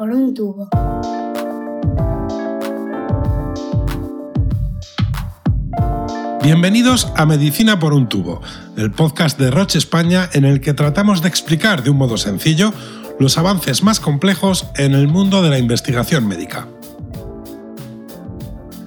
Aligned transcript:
por 0.00 0.08
un 0.08 0.32
tubo. 0.32 0.66
Bienvenidos 6.42 7.12
a 7.16 7.26
Medicina 7.26 7.78
por 7.78 7.92
un 7.92 8.08
tubo, 8.08 8.40
el 8.78 8.92
podcast 8.92 9.38
de 9.38 9.50
Roche 9.50 9.76
España 9.76 10.30
en 10.32 10.46
el 10.46 10.62
que 10.62 10.72
tratamos 10.72 11.20
de 11.20 11.28
explicar 11.28 11.82
de 11.82 11.90
un 11.90 11.98
modo 11.98 12.16
sencillo 12.16 12.72
los 13.18 13.36
avances 13.36 13.82
más 13.82 14.00
complejos 14.00 14.68
en 14.76 14.94
el 14.94 15.06
mundo 15.06 15.42
de 15.42 15.50
la 15.50 15.58
investigación 15.58 16.26
médica. 16.26 16.66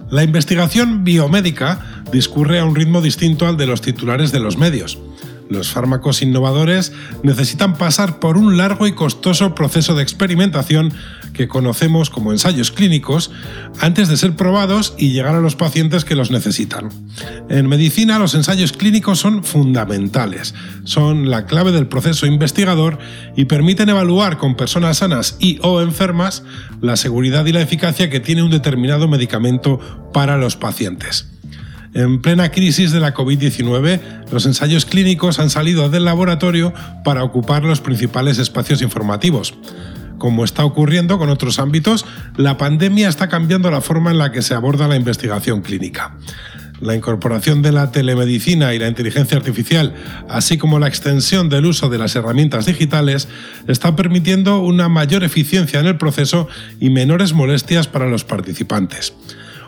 La 0.09 0.23
investigación 0.23 1.03
biomédica 1.03 2.03
discurre 2.11 2.59
a 2.59 2.65
un 2.65 2.73
ritmo 2.73 3.03
distinto 3.03 3.45
al 3.45 3.55
de 3.55 3.67
los 3.67 3.81
titulares 3.81 4.31
de 4.31 4.39
los 4.39 4.57
medios. 4.57 4.97
Los 5.49 5.69
fármacos 5.71 6.21
innovadores 6.21 6.93
necesitan 7.23 7.75
pasar 7.75 8.19
por 8.19 8.37
un 8.37 8.57
largo 8.57 8.87
y 8.87 8.93
costoso 8.93 9.55
proceso 9.55 9.95
de 9.95 10.03
experimentación 10.03 10.93
que 11.33 11.47
conocemos 11.47 12.09
como 12.09 12.31
ensayos 12.31 12.71
clínicos 12.71 13.31
antes 13.79 14.07
de 14.07 14.17
ser 14.17 14.35
probados 14.35 14.93
y 14.97 15.11
llegar 15.11 15.35
a 15.35 15.41
los 15.41 15.55
pacientes 15.55 16.05
que 16.05 16.15
los 16.15 16.31
necesitan. 16.31 16.89
En 17.49 17.67
medicina 17.67 18.19
los 18.19 18.35
ensayos 18.35 18.71
clínicos 18.71 19.19
son 19.19 19.43
fundamentales, 19.43 20.53
son 20.83 21.29
la 21.29 21.45
clave 21.45 21.71
del 21.71 21.87
proceso 21.87 22.25
investigador 22.25 22.99
y 23.35 23.45
permiten 23.45 23.89
evaluar 23.89 24.37
con 24.37 24.55
personas 24.55 24.97
sanas 24.97 25.37
y 25.39 25.59
o 25.61 25.81
enfermas 25.81 26.43
la 26.81 26.95
seguridad 26.95 27.45
y 27.45 27.51
la 27.51 27.61
eficacia 27.61 28.09
que 28.09 28.19
tiene 28.19 28.43
un 28.43 28.51
determinado 28.51 29.07
medicamento 29.07 29.79
para 30.13 30.37
los 30.37 30.55
pacientes. 30.55 31.32
En 31.93 32.21
plena 32.21 32.49
crisis 32.49 32.91
de 32.91 32.99
la 32.99 33.13
COVID-19, 33.13 34.31
los 34.31 34.47
ensayos 34.47 34.85
clínicos 34.85 35.37
han 35.37 35.51
salido 35.51 35.89
del 35.89 36.05
laboratorio 36.05 36.73
para 37.03 37.23
ocupar 37.23 37.63
los 37.63 37.81
principales 37.81 38.39
espacios 38.39 38.81
informativos. 38.81 39.53
Como 40.17 40.43
está 40.43 40.65
ocurriendo 40.65 41.19
con 41.19 41.29
otros 41.29 41.59
ámbitos, 41.59 42.05
la 42.35 42.57
pandemia 42.57 43.09
está 43.09 43.29
cambiando 43.29 43.69
la 43.69 43.81
forma 43.81 44.09
en 44.09 44.17
la 44.17 44.31
que 44.31 44.41
se 44.41 44.55
aborda 44.55 44.87
la 44.87 44.95
investigación 44.95 45.61
clínica. 45.61 46.17
La 46.81 46.95
incorporación 46.95 47.61
de 47.61 47.71
la 47.71 47.91
telemedicina 47.91 48.73
y 48.73 48.79
la 48.79 48.87
inteligencia 48.87 49.37
artificial, 49.37 49.93
así 50.29 50.57
como 50.57 50.79
la 50.79 50.87
extensión 50.87 51.47
del 51.47 51.67
uso 51.67 51.89
de 51.89 51.99
las 51.99 52.15
herramientas 52.15 52.65
digitales, 52.65 53.27
está 53.67 53.95
permitiendo 53.95 54.59
una 54.59 54.89
mayor 54.89 55.23
eficiencia 55.23 55.79
en 55.79 55.85
el 55.85 55.97
proceso 55.97 56.47
y 56.79 56.89
menores 56.89 57.33
molestias 57.33 57.87
para 57.87 58.07
los 58.07 58.23
participantes. 58.23 59.13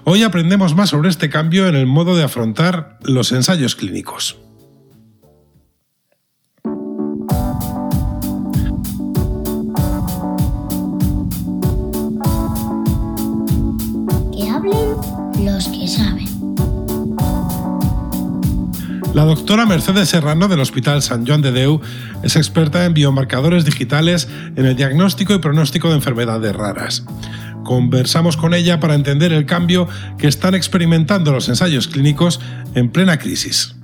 Hoy 0.07 0.21
aprendemos 0.21 0.75
más 0.75 0.91
sobre 0.91 1.09
este 1.09 1.31
cambio 1.31 1.67
en 1.67 1.73
el 1.73 1.87
modo 1.87 2.15
de 2.15 2.23
afrontar 2.23 2.99
los 3.01 3.31
ensayos 3.31 3.75
clínicos. 3.75 4.37
Que 14.31 14.47
hablen 14.47 14.93
los 15.43 15.67
que 15.69 15.87
saben. 15.87 16.27
La 19.15 19.25
doctora 19.25 19.65
Mercedes 19.65 20.09
Serrano 20.09 20.47
del 20.47 20.59
Hospital 20.59 21.01
San 21.01 21.25
Joan 21.25 21.41
de 21.41 21.51
Deu 21.51 21.81
es 22.21 22.35
experta 22.35 22.85
en 22.85 22.93
biomarcadores 22.93 23.65
digitales 23.65 24.27
en 24.55 24.67
el 24.67 24.75
diagnóstico 24.75 25.33
y 25.33 25.39
pronóstico 25.39 25.89
de 25.89 25.95
enfermedades 25.95 26.55
raras. 26.55 27.03
Conversamos 27.65 28.37
con 28.37 28.53
ella 28.53 28.79
para 28.79 28.93
entender 28.93 29.33
el 29.33 29.47
cambio 29.47 29.89
que 30.19 30.27
están 30.27 30.53
experimentando 30.53 31.31
los 31.31 31.49
ensayos 31.49 31.87
clínicos 31.87 32.39
en 32.75 32.91
plena 32.91 33.17
crisis. 33.17 33.75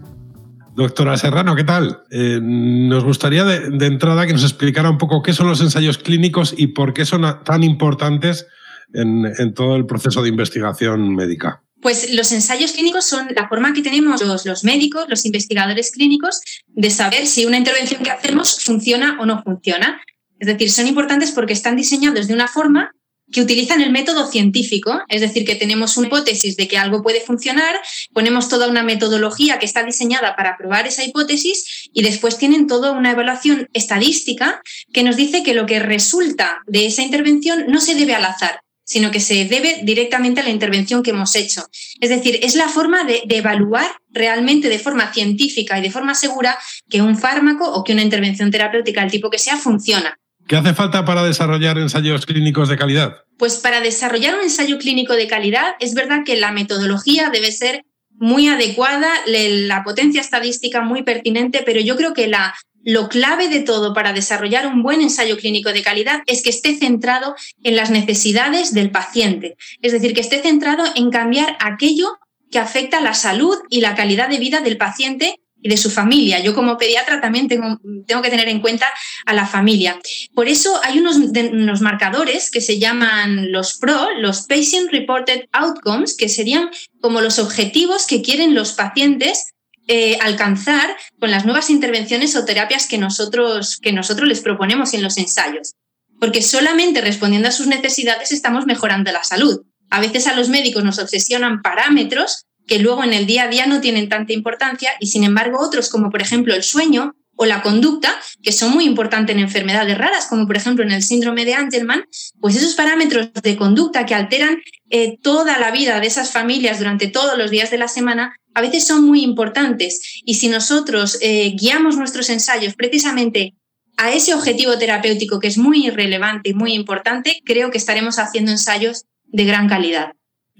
Doctora 0.75 1.17
Serrano, 1.17 1.55
¿qué 1.55 1.63
tal? 1.63 2.03
Eh, 2.11 2.39
nos 2.41 3.03
gustaría 3.03 3.43
de, 3.43 3.85
entrada 3.85 4.27
que 4.27 4.33
nos 4.33 4.43
explicara 4.43 4.89
un 4.89 4.99
poco 4.99 5.23
qué 5.23 5.33
son 5.33 5.47
los 5.47 5.61
ensayos 5.61 5.97
clínicos 5.97 6.53
y 6.55 6.67
por 6.67 6.93
qué 6.93 7.05
son 7.05 7.23
tan 7.43 7.63
importantes 7.63 8.45
en, 8.93 9.53
todo 9.55 9.75
el 9.75 9.87
proceso 9.87 10.21
de 10.21 10.29
investigación 10.29 11.15
médica. 11.15 11.63
Pues 11.81 12.13
los 12.13 12.31
ensayos 12.31 12.73
clínicos 12.73 13.05
son 13.05 13.29
la 13.35 13.49
forma 13.49 13.73
que 13.73 13.81
tenemos 13.81 14.21
los, 14.21 14.45
los, 14.45 14.63
médicos, 14.63 15.05
los 15.09 15.25
investigadores 15.25 15.91
clínicos, 15.91 16.39
de 16.67 16.91
saber 16.91 17.25
si 17.25 17.45
una 17.45 17.57
intervención 17.57 18.03
que 18.03 18.11
hacemos 18.11 18.63
funciona 18.63 19.17
o 19.19 19.25
no 19.25 19.41
funciona. 19.41 19.99
Es 20.39 20.47
decir, 20.47 20.69
son 20.69 20.87
importantes 20.87 21.31
porque 21.31 21.53
están 21.53 21.75
diseñados 21.75 22.27
de 22.27 22.35
una 22.35 22.47
forma 22.47 22.91
que 23.31 23.41
utilizan 23.41 23.81
el 23.81 23.91
método 23.91 24.29
científico, 24.29 25.01
es 25.07 25.21
decir, 25.21 25.45
que 25.45 25.55
tenemos 25.55 25.97
una 25.97 26.07
hipótesis 26.07 26.57
de 26.57 26.67
que 26.67 26.77
algo 26.77 27.01
puede 27.01 27.21
funcionar, 27.21 27.79
ponemos 28.13 28.49
toda 28.49 28.67
una 28.67 28.83
metodología 28.83 29.59
que 29.59 29.65
está 29.65 29.83
diseñada 29.83 30.35
para 30.35 30.57
probar 30.57 30.87
esa 30.87 31.03
hipótesis 31.03 31.89
y 31.93 32.03
después 32.03 32.37
tienen 32.37 32.67
toda 32.67 32.91
una 32.91 33.11
evaluación 33.11 33.69
estadística 33.73 34.61
que 34.93 35.03
nos 35.03 35.15
dice 35.15 35.43
que 35.43 35.53
lo 35.53 35.65
que 35.65 35.79
resulta 35.79 36.59
de 36.67 36.85
esa 36.85 37.01
intervención 37.01 37.65
no 37.67 37.79
se 37.79 37.95
debe 37.95 38.13
al 38.13 38.25
azar, 38.25 38.61
sino 38.83 39.11
que 39.11 39.19
se 39.19 39.45
debe 39.45 39.79
directamente 39.83 40.41
a 40.41 40.43
la 40.43 40.49
intervención 40.49 41.01
que 41.01 41.11
hemos 41.11 41.35
hecho. 41.35 41.65
Es 42.01 42.09
decir, 42.09 42.39
es 42.43 42.55
la 42.55 42.67
forma 42.67 43.03
de, 43.05 43.23
de, 43.25 43.37
evaluar 43.37 43.89
realmente 44.09 44.67
de 44.67 44.79
forma 44.79 45.13
científica 45.13 45.79
y 45.79 45.81
de 45.81 45.91
forma 45.91 46.13
segura 46.13 46.57
que 46.89 47.01
un 47.01 47.17
fármaco 47.17 47.71
o 47.71 47.83
que 47.83 47.93
una 47.93 48.01
intervención 48.01 48.51
terapéutica, 48.51 49.01
del 49.01 49.11
tipo 49.11 49.29
que 49.29 49.39
sea, 49.39 49.55
funciona. 49.55 50.17
¿Qué 50.47 50.55
hace 50.55 50.73
falta 50.73 51.05
para 51.05 51.23
desarrollar 51.23 51.77
ensayos 51.77 52.25
clínicos 52.25 52.69
de 52.69 52.77
calidad? 52.77 53.17
Pues 53.37 53.57
para 53.57 53.81
desarrollar 53.81 54.35
un 54.35 54.41
ensayo 54.41 54.77
clínico 54.77 55.13
de 55.13 55.27
calidad 55.27 55.75
es 55.79 55.93
verdad 55.93 56.23
que 56.25 56.35
la 56.35 56.51
metodología 56.51 57.29
debe 57.29 57.51
ser 57.51 57.85
muy 58.09 58.47
adecuada, 58.47 59.09
la 59.25 59.83
potencia 59.83 60.21
estadística 60.21 60.81
muy 60.81 61.03
pertinente, 61.03 61.63
pero 61.65 61.79
yo 61.81 61.95
creo 61.95 62.13
que 62.13 62.27
la, 62.27 62.53
lo 62.83 63.09
clave 63.09 63.47
de 63.47 63.61
todo 63.61 63.93
para 63.93 64.13
desarrollar 64.13 64.67
un 64.67 64.83
buen 64.83 65.01
ensayo 65.01 65.37
clínico 65.37 65.73
de 65.73 65.81
calidad 65.81 66.21
es 66.27 66.43
que 66.43 66.49
esté 66.49 66.75
centrado 66.75 67.35
en 67.63 67.75
las 67.75 67.89
necesidades 67.89 68.73
del 68.73 68.91
paciente, 68.91 69.55
es 69.81 69.91
decir, 69.91 70.13
que 70.13 70.21
esté 70.21 70.41
centrado 70.41 70.83
en 70.95 71.09
cambiar 71.09 71.57
aquello 71.59 72.17
que 72.51 72.59
afecta 72.59 73.01
la 73.01 73.13
salud 73.13 73.57
y 73.69 73.81
la 73.81 73.95
calidad 73.95 74.29
de 74.29 74.39
vida 74.39 74.61
del 74.61 74.77
paciente 74.77 75.39
y 75.61 75.69
de 75.69 75.77
su 75.77 75.89
familia. 75.89 76.39
Yo 76.39 76.53
como 76.53 76.77
pediatra 76.77 77.21
también 77.21 77.47
tengo, 77.47 77.79
tengo, 78.07 78.21
que 78.21 78.29
tener 78.29 78.49
en 78.49 78.61
cuenta 78.61 78.87
a 79.25 79.33
la 79.33 79.45
familia. 79.45 79.99
Por 80.33 80.47
eso 80.47 80.79
hay 80.83 80.99
unos, 80.99 81.17
unos, 81.17 81.81
marcadores 81.81 82.51
que 82.51 82.61
se 82.61 82.79
llaman 82.79 83.51
los 83.51 83.77
PRO, 83.77 84.09
los 84.19 84.47
Patient 84.47 84.91
Reported 84.91 85.45
Outcomes, 85.51 86.15
que 86.15 86.29
serían 86.29 86.69
como 86.99 87.21
los 87.21 87.39
objetivos 87.39 88.05
que 88.05 88.21
quieren 88.21 88.55
los 88.55 88.73
pacientes 88.73 89.53
eh, 89.87 90.17
alcanzar 90.21 90.95
con 91.19 91.31
las 91.31 91.43
nuevas 91.45 91.69
intervenciones 91.69 92.35
o 92.35 92.45
terapias 92.45 92.87
que 92.87 92.97
nosotros, 92.97 93.77
que 93.81 93.91
nosotros 93.91 94.27
les 94.27 94.41
proponemos 94.41 94.93
en 94.93 95.03
los 95.03 95.17
ensayos. 95.17 95.73
Porque 96.19 96.41
solamente 96.41 97.01
respondiendo 97.01 97.49
a 97.49 97.51
sus 97.51 97.67
necesidades 97.67 98.31
estamos 98.31 98.65
mejorando 98.65 99.11
la 99.11 99.23
salud. 99.23 99.61
A 99.89 99.99
veces 99.99 100.27
a 100.27 100.35
los 100.35 100.49
médicos 100.49 100.83
nos 100.83 100.99
obsesionan 100.99 101.61
parámetros 101.61 102.45
que 102.71 102.79
luego 102.79 103.03
en 103.03 103.11
el 103.11 103.25
día 103.25 103.43
a 103.43 103.47
día 103.49 103.65
no 103.65 103.81
tienen 103.81 104.07
tanta 104.07 104.31
importancia 104.31 104.91
y 105.01 105.07
sin 105.07 105.25
embargo 105.25 105.59
otros 105.59 105.89
como 105.89 106.09
por 106.09 106.21
ejemplo 106.21 106.55
el 106.55 106.63
sueño 106.63 107.17
o 107.35 107.45
la 107.45 107.61
conducta, 107.61 108.17
que 108.41 108.53
son 108.53 108.71
muy 108.71 108.85
importantes 108.85 109.35
en 109.35 109.41
enfermedades 109.41 109.97
raras, 109.97 110.27
como 110.27 110.47
por 110.47 110.55
ejemplo 110.55 110.85
en 110.85 110.93
el 110.93 111.03
síndrome 111.03 111.43
de 111.43 111.53
Angelman, 111.53 112.05
pues 112.39 112.55
esos 112.55 112.75
parámetros 112.75 113.33
de 113.33 113.57
conducta 113.57 114.05
que 114.05 114.15
alteran 114.15 114.61
eh, 114.89 115.17
toda 115.21 115.59
la 115.59 115.71
vida 115.71 115.99
de 115.99 116.07
esas 116.07 116.31
familias 116.31 116.79
durante 116.79 117.07
todos 117.07 117.37
los 117.37 117.51
días 117.51 117.71
de 117.71 117.77
la 117.77 117.89
semana, 117.89 118.37
a 118.53 118.61
veces 118.61 118.87
son 118.87 119.03
muy 119.03 119.21
importantes. 119.21 120.21
Y 120.23 120.35
si 120.35 120.47
nosotros 120.47 121.17
eh, 121.19 121.53
guiamos 121.59 121.97
nuestros 121.97 122.29
ensayos 122.29 122.75
precisamente 122.75 123.53
a 123.97 124.13
ese 124.13 124.33
objetivo 124.33 124.77
terapéutico 124.77 125.41
que 125.41 125.49
es 125.49 125.57
muy 125.57 125.89
relevante 125.89 126.51
y 126.51 126.53
muy 126.53 126.71
importante, 126.71 127.41
creo 127.43 127.69
que 127.69 127.79
estaremos 127.79 128.17
haciendo 128.17 128.49
ensayos 128.51 129.07
de 129.25 129.43
gran 129.43 129.67
calidad. 129.67 130.13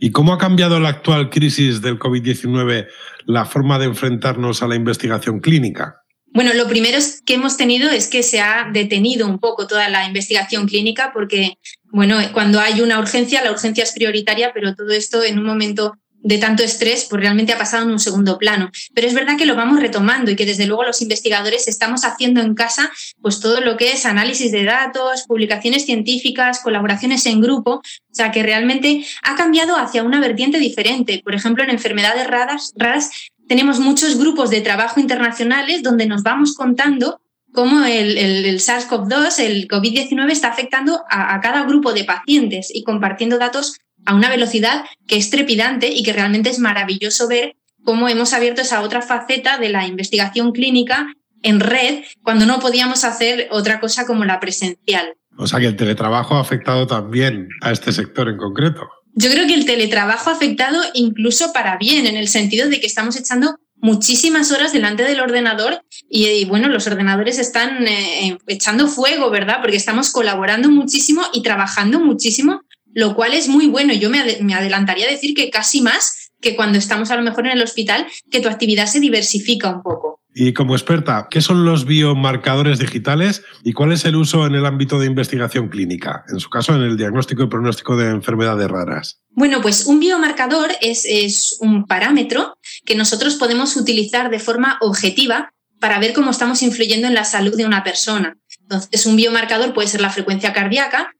¿Y 0.04 0.10
cómo 0.10 0.34
ha 0.34 0.40
cambiado 0.40 0.80
la 0.80 0.90
actual 0.90 1.30
crisis 1.30 1.80
del 1.80 2.00
COVID-19 2.00 2.88
la 3.28 3.46
forma 3.46 3.78
de 3.78 3.86
enfrentarnos 3.86 4.64
a 4.64 4.68
la 4.68 4.74
investigación 4.74 5.40
clínica? 5.40 6.02
Bueno, 6.34 6.56
lo 6.56 6.68
primero 6.68 6.98
que 7.24 7.36
hemos 7.36 7.56
tenido 7.56 7.88
es 7.88 8.08
que 8.08 8.24
se 8.24 8.40
ha 8.42 8.68
detenido 8.74 9.28
un 9.28 9.38
poco 9.38 9.68
toda 9.68 9.90
la 9.90 10.08
investigación 10.08 10.66
clínica 10.66 11.12
porque, 11.14 11.60
bueno, 11.92 12.18
cuando 12.34 12.60
hay 12.60 12.82
una 12.82 12.98
urgencia, 12.98 13.44
la 13.44 13.52
urgencia 13.52 13.84
es 13.84 13.92
prioritaria, 13.92 14.52
pero 14.56 14.74
todo 14.74 14.90
esto 14.90 15.24
en 15.24 15.38
un 15.38 15.46
momento 15.46 15.94
de 16.24 16.38
tanto 16.38 16.64
estrés, 16.64 17.08
pues 17.10 17.22
realmente 17.22 17.54
ha 17.54 17.58
pasado 17.58 17.84
en 17.84 17.92
un 17.92 18.00
segundo 18.00 18.38
plano. 18.38 18.70
Pero 18.94 19.08
es 19.08 19.14
verdad 19.14 19.38
que 19.38 19.46
lo 19.46 19.56
vamos 19.56 19.80
retomando 19.80 20.32
y 20.32 20.36
que 20.36 20.46
desde 20.46 20.66
luego 20.66 20.84
los 20.84 21.02
investigadores 21.02 21.68
estamos 21.68 22.06
haciendo 22.06 22.42
en 22.42 22.54
casa 22.54 22.92
pues 23.22 23.40
todo 23.40 23.62
lo 23.62 23.78
que 23.78 23.92
es 23.92 24.06
análisis 24.06 24.52
de 24.52 24.64
datos, 24.64 25.24
publicaciones 25.28 25.86
científicas, 25.86 26.60
colaboraciones 26.64 27.26
en 27.26 27.42
grupo, 27.42 27.76
o 27.76 27.82
sea 28.12 28.32
que 28.32 28.44
realmente 28.44 29.06
ha 29.24 29.36
cambiado 29.36 29.76
hacia 29.78 30.04
una 30.04 30.20
vertiente 30.20 30.60
diferente. 30.60 31.22
Por 31.24 31.36
ejemplo, 31.36 31.64
en 31.64 31.70
enfermedades 31.70 32.28
raras, 32.28 33.12
tenemos 33.48 33.80
muchos 33.80 34.18
grupos 34.18 34.50
de 34.50 34.62
trabajo 34.62 35.00
internacionales 35.00 35.84
donde 35.84 36.06
nos 36.06 36.24
vamos 36.24 36.56
contando 36.56 37.22
cómo 37.54 37.84
el, 37.84 38.18
el, 38.18 38.60
SARS-CoV-2, 38.60 39.40
el 39.40 39.68
COVID-19 39.68 40.32
está 40.32 40.48
afectando 40.48 41.02
a, 41.10 41.36
a 41.36 41.42
cada 41.42 41.64
grupo 41.64 41.92
de 41.92 42.06
pacientes 42.06 42.70
y 42.74 42.84
compartiendo 42.84 43.38
datos 43.38 43.78
a 44.06 44.16
una 44.16 44.30
velocidad 44.30 44.86
que 45.08 45.18
es 45.18 45.30
trepidante 45.30 45.90
y 45.90 46.04
que 46.04 46.14
realmente 46.14 46.50
es 46.50 46.60
maravilloso 46.60 47.28
ver 47.28 47.56
cómo 47.84 48.08
hemos 48.10 48.34
abierto 48.34 48.62
esa 48.62 48.82
otra 48.82 49.02
faceta 49.02 49.58
de 49.58 49.70
la 49.70 49.88
investigación 49.88 50.52
clínica 50.52 51.14
en 51.44 51.60
red 51.60 52.04
cuando 52.24 52.46
no 52.46 52.60
podíamos 52.60 53.04
hacer 53.04 53.48
otra 53.52 53.80
cosa 53.80 54.06
como 54.06 54.26
la 54.26 54.40
presencial. 54.40 55.16
O 55.38 55.48
sea 55.48 55.60
que 55.60 55.68
el 55.68 55.76
teletrabajo 55.76 56.36
ha 56.36 56.42
afectado 56.42 56.86
también 56.86 57.48
a 57.62 57.72
este 57.72 57.92
sector 57.92 58.30
en 58.30 58.38
concreto. 58.38 58.88
Yo 59.14 59.30
creo 59.30 59.48
que 59.48 59.56
el 59.56 59.66
teletrabajo 59.66 60.30
ha 60.30 60.34
afectado 60.34 60.82
incluso 60.94 61.52
para 61.52 61.78
bien, 61.78 62.08
en 62.08 62.16
el 62.16 62.28
sentido 62.28 62.70
de 62.70 62.80
que 62.80 62.88
estamos 62.88 63.16
echando 63.18 63.58
muchísimas 63.82 64.52
horas 64.52 64.72
delante 64.72 65.04
del 65.04 65.20
ordenador 65.20 65.84
y, 66.10 66.46
bueno, 66.46 66.70
los 66.70 66.86
ordenadores 66.88 67.40
están 67.40 67.88
eh, 67.88 68.38
echando 68.48 68.88
fuego, 68.88 69.30
¿verdad? 69.32 69.58
Porque 69.62 69.76
estamos 69.76 70.12
colaborando 70.12 70.70
muchísimo 70.70 71.24
y 71.34 71.42
trabajando 71.42 72.00
muchísimo, 72.00 72.62
lo 72.94 73.16
cual 73.16 73.34
es 73.34 73.48
muy 73.48 73.68
bueno. 73.68 73.94
Yo 73.94 74.10
me, 74.10 74.24
me 74.42 74.54
adelantaría 74.54 75.08
a 75.08 75.12
decir 75.12 75.34
que 75.34 75.50
casi 75.50 75.82
más 75.82 76.32
que 76.42 76.56
cuando 76.56 76.78
estamos 76.78 77.12
a 77.12 77.16
lo 77.16 77.22
mejor 77.22 77.46
en 77.46 77.54
el 77.54 77.62
hospital, 77.62 78.08
que 78.32 78.42
tu 78.42 78.50
actividad 78.50 78.88
se 78.88 79.00
diversifica 79.00 79.70
un 79.70 79.84
poco. 79.84 80.22
Y 80.34 80.54
como 80.54 80.76
experta, 80.76 81.28
¿qué 81.30 81.42
son 81.42 81.66
los 81.66 81.86
biomarcadores 81.86 82.80
digitales 82.80 83.44
y 83.64 83.74
cuál 83.74 83.92
es 83.92 84.06
el 84.06 84.16
uso 84.16 84.46
en 84.46 84.56
el 84.56 84.66
ámbito 84.66 84.98
de 84.98 85.08
investigación 85.08 85.68
clínica? 85.68 86.24
En 86.30 86.40
su 86.40 86.50
caso, 86.50 86.74
en 86.74 86.82
el 86.82 86.96
diagnóstico 86.96 87.44
y 87.44 87.48
pronóstico 87.48 87.98
de 87.98 88.10
enfermedades 88.10 88.70
raras. 88.70 89.20
Bueno, 89.30 89.62
pues 89.62 89.86
un 89.86 90.00
biomarcador 90.00 90.70
es, 90.80 91.06
es 91.06 91.58
un 91.60 91.86
parámetro 91.86 92.58
que 92.86 92.96
nosotros 92.96 93.36
podemos 93.36 93.76
utilizar 93.76 94.30
de 94.30 94.40
forma 94.40 94.78
objetiva 94.80 95.54
para 95.82 96.00
ver 96.00 96.14
cómo 96.14 96.32
estamos 96.32 96.62
influyendo 96.64 97.08
en 97.08 97.14
la 97.14 97.26
salud 97.26 97.58
de 97.58 97.66
una 97.66 97.84
persona. 97.84 98.38
Entonces, 98.62 99.06
un 99.06 99.18
biomarcador 99.18 99.74
puede 99.74 99.90
ser 99.90 100.00
la 100.00 100.12
frecuencia 100.12 100.54
cardíaca, 100.54 101.14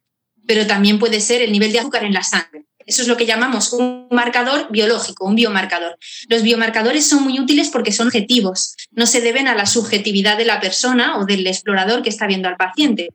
pero 0.52 0.68
también 0.68 1.00
puede 1.00 1.22
ser 1.22 1.42
el 1.42 1.54
nivel 1.54 1.72
de 1.72 1.80
azúcar 1.80 2.04
en 2.04 2.12
la 2.12 2.24
sangre. 2.24 2.66
Eso 2.86 3.04
es 3.04 3.08
lo 3.08 3.16
que 3.16 3.26
llamamos 3.26 3.72
un 3.72 4.10
marcador 4.12 4.68
biológico, 4.70 5.26
un 5.26 5.36
biomarcador. 5.36 5.98
Los 6.28 6.44
biomarcadores 6.44 7.08
son 7.08 7.24
muy 7.24 7.40
útiles 7.40 7.70
porque 7.70 7.94
son 7.94 8.08
objetivos, 8.08 8.76
no 8.92 9.06
se 9.06 9.22
deben 9.22 9.48
a 9.48 9.56
la 9.56 9.66
subjetividad 9.66 10.38
de 10.38 10.44
la 10.44 10.60
persona 10.60 11.18
o 11.18 11.26
del 11.26 11.48
explorador 11.48 12.02
que 12.02 12.10
está 12.10 12.28
viendo 12.28 12.50
al 12.50 12.58
paciente. 12.58 13.12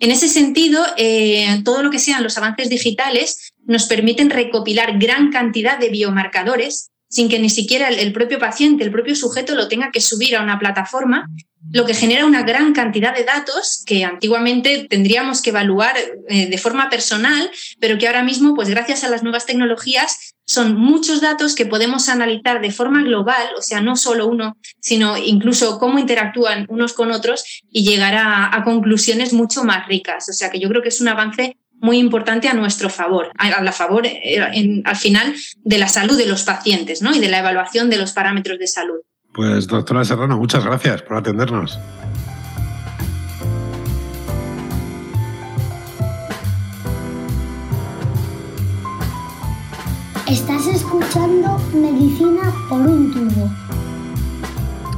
En 0.00 0.10
ese 0.10 0.26
sentido, 0.28 0.84
eh, 0.96 1.60
todo 1.64 1.84
lo 1.84 1.90
que 1.92 2.00
sean 2.00 2.24
los 2.24 2.36
avances 2.36 2.68
digitales 2.68 3.52
nos 3.64 3.86
permiten 3.86 4.28
recopilar 4.28 4.98
gran 4.98 5.30
cantidad 5.30 5.78
de 5.78 5.88
biomarcadores 5.88 6.90
sin 7.12 7.28
que 7.28 7.38
ni 7.38 7.50
siquiera 7.50 7.88
el, 7.88 8.12
propio 8.14 8.38
paciente, 8.38 8.84
el 8.84 8.90
propio 8.90 9.14
sujeto 9.14 9.54
lo 9.54 9.68
tenga 9.68 9.90
que 9.90 10.00
subir 10.00 10.34
a 10.34 10.42
una 10.42 10.58
plataforma, 10.58 11.28
lo 11.70 11.84
que 11.84 11.92
genera 11.92 12.24
una 12.24 12.42
gran 12.42 12.72
cantidad 12.72 13.14
de 13.14 13.24
datos 13.24 13.84
que 13.86 14.02
antiguamente 14.02 14.86
tendríamos 14.88 15.42
que 15.42 15.50
evaluar 15.50 15.94
eh, 16.28 16.46
de 16.46 16.58
forma 16.58 16.88
personal, 16.88 17.50
pero 17.78 17.98
que 17.98 18.06
ahora 18.06 18.22
mismo, 18.22 18.54
pues 18.54 18.70
gracias 18.70 19.04
a 19.04 19.10
las 19.10 19.22
nuevas 19.22 19.44
tecnologías, 19.44 20.34
son 20.46 20.74
muchos 20.74 21.20
datos 21.20 21.54
que 21.54 21.66
podemos 21.66 22.08
analizar 22.08 22.62
de 22.62 22.70
forma 22.70 23.02
global, 23.02 23.46
o 23.58 23.60
sea, 23.60 23.82
no 23.82 23.94
solo 23.96 24.26
uno, 24.26 24.56
sino 24.80 25.18
incluso 25.18 25.78
cómo 25.78 25.98
interactúan 25.98 26.64
unos 26.70 26.94
con 26.94 27.12
otros 27.12 27.44
y 27.70 27.84
llegar 27.84 28.14
a, 28.14 28.56
a 28.56 28.64
conclusiones 28.64 29.34
mucho 29.34 29.64
más 29.64 29.86
ricas. 29.86 30.30
O 30.30 30.32
sea, 30.32 30.50
que 30.50 30.58
yo 30.58 30.68
creo 30.70 30.80
que 30.80 30.88
es 30.88 31.00
un 31.02 31.08
avance 31.08 31.58
muy 31.82 31.98
importante 31.98 32.48
a 32.48 32.54
nuestro 32.54 32.88
favor, 32.88 33.30
a, 33.36 33.60
la 33.60 33.72
favor 33.72 34.06
eh, 34.06 34.82
al 34.84 34.96
final 34.96 35.34
de 35.64 35.78
la 35.78 35.88
salud 35.88 36.16
de 36.16 36.26
los 36.26 36.44
pacientes 36.44 37.02
¿no? 37.02 37.14
y 37.14 37.18
de 37.18 37.28
la 37.28 37.40
evaluación 37.40 37.90
de 37.90 37.98
los 37.98 38.12
parámetros 38.12 38.58
de 38.58 38.68
salud. 38.68 39.00
Pues 39.34 39.66
doctora 39.66 40.04
Serrano, 40.04 40.38
muchas 40.38 40.64
gracias 40.64 41.02
por 41.02 41.16
atendernos. 41.16 41.78
Estás 50.28 50.66
escuchando 50.68 51.58
Medicina 51.74 52.54
por 52.68 52.80
un 52.80 53.12
tubo. 53.12 53.50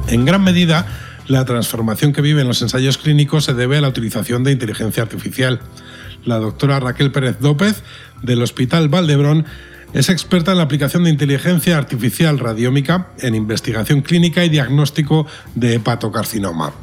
En 0.07 0.23
gran 0.23 0.43
medida, 0.43 0.85
la 1.27 1.43
transformación 1.45 2.13
que 2.13 2.21
viven 2.21 2.47
los 2.47 2.61
ensayos 2.61 2.99
clínicos 2.99 3.45
se 3.45 3.55
debe 3.55 3.77
a 3.77 3.81
la 3.81 3.89
utilización 3.89 4.43
de 4.43 4.51
inteligencia 4.51 5.01
artificial. 5.01 5.59
La 6.25 6.37
doctora 6.37 6.79
Raquel 6.79 7.11
Pérez 7.11 7.37
López, 7.41 7.83
del 8.21 8.41
Hospital 8.41 8.89
Valdebrón, 8.89 9.45
es 9.93 10.09
experta 10.09 10.51
en 10.51 10.57
la 10.57 10.63
aplicación 10.63 11.05
de 11.05 11.09
inteligencia 11.09 11.77
artificial 11.77 12.39
radiómica 12.39 13.11
en 13.19 13.35
investigación 13.35 14.01
clínica 14.01 14.43
y 14.43 14.49
diagnóstico 14.49 15.25
de 15.55 15.75
hepatocarcinoma. 15.75 16.73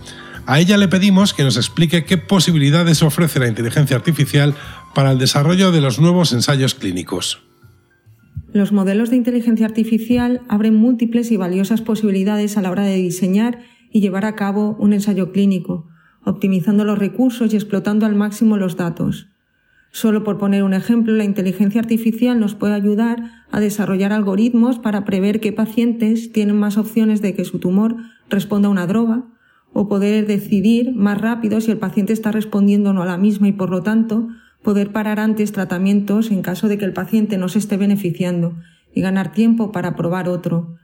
A 0.46 0.60
ella 0.60 0.76
le 0.76 0.88
pedimos 0.88 1.34
que 1.34 1.44
nos 1.44 1.56
explique 1.56 2.04
qué 2.04 2.18
posibilidades 2.18 3.02
ofrece 3.02 3.38
la 3.38 3.48
inteligencia 3.48 3.96
artificial 3.96 4.54
para 4.94 5.12
el 5.12 5.18
desarrollo 5.18 5.72
de 5.72 5.80
los 5.80 6.00
nuevos 6.00 6.32
ensayos 6.32 6.74
clínicos. 6.74 7.42
Los 8.52 8.72
modelos 8.72 9.10
de 9.10 9.16
inteligencia 9.16 9.66
artificial 9.66 10.42
abren 10.48 10.74
múltiples 10.74 11.30
y 11.30 11.36
valiosas 11.36 11.80
posibilidades 11.80 12.56
a 12.56 12.62
la 12.62 12.70
hora 12.70 12.84
de 12.84 12.96
diseñar 12.96 13.60
y 13.90 14.00
llevar 14.00 14.24
a 14.24 14.34
cabo 14.34 14.76
un 14.78 14.92
ensayo 14.92 15.32
clínico, 15.32 15.86
optimizando 16.24 16.84
los 16.84 16.98
recursos 16.98 17.52
y 17.52 17.56
explotando 17.56 18.04
al 18.06 18.14
máximo 18.14 18.56
los 18.56 18.76
datos. 18.76 19.31
Solo 19.92 20.24
por 20.24 20.38
poner 20.38 20.62
un 20.62 20.72
ejemplo, 20.72 21.12
la 21.12 21.24
inteligencia 21.24 21.78
artificial 21.78 22.40
nos 22.40 22.54
puede 22.54 22.72
ayudar 22.72 23.44
a 23.50 23.60
desarrollar 23.60 24.10
algoritmos 24.14 24.78
para 24.78 25.04
prever 25.04 25.38
qué 25.38 25.52
pacientes 25.52 26.32
tienen 26.32 26.58
más 26.58 26.78
opciones 26.78 27.20
de 27.20 27.34
que 27.34 27.44
su 27.44 27.58
tumor 27.58 27.96
responda 28.30 28.68
a 28.68 28.70
una 28.70 28.86
droga 28.86 29.24
o 29.74 29.88
poder 29.88 30.26
decidir 30.26 30.94
más 30.94 31.20
rápido 31.20 31.60
si 31.60 31.70
el 31.70 31.76
paciente 31.76 32.14
está 32.14 32.32
respondiendo 32.32 32.90
o 32.90 32.92
no 32.94 33.02
a 33.02 33.06
la 33.06 33.18
misma 33.18 33.48
y 33.48 33.52
por 33.52 33.68
lo 33.68 33.82
tanto 33.82 34.28
poder 34.62 34.92
parar 34.92 35.20
antes 35.20 35.52
tratamientos 35.52 36.30
en 36.30 36.40
caso 36.40 36.68
de 36.68 36.78
que 36.78 36.86
el 36.86 36.94
paciente 36.94 37.36
no 37.36 37.50
se 37.50 37.58
esté 37.58 37.76
beneficiando 37.76 38.54
y 38.94 39.02
ganar 39.02 39.32
tiempo 39.32 39.72
para 39.72 39.94
probar 39.94 40.26
otro. 40.26 40.76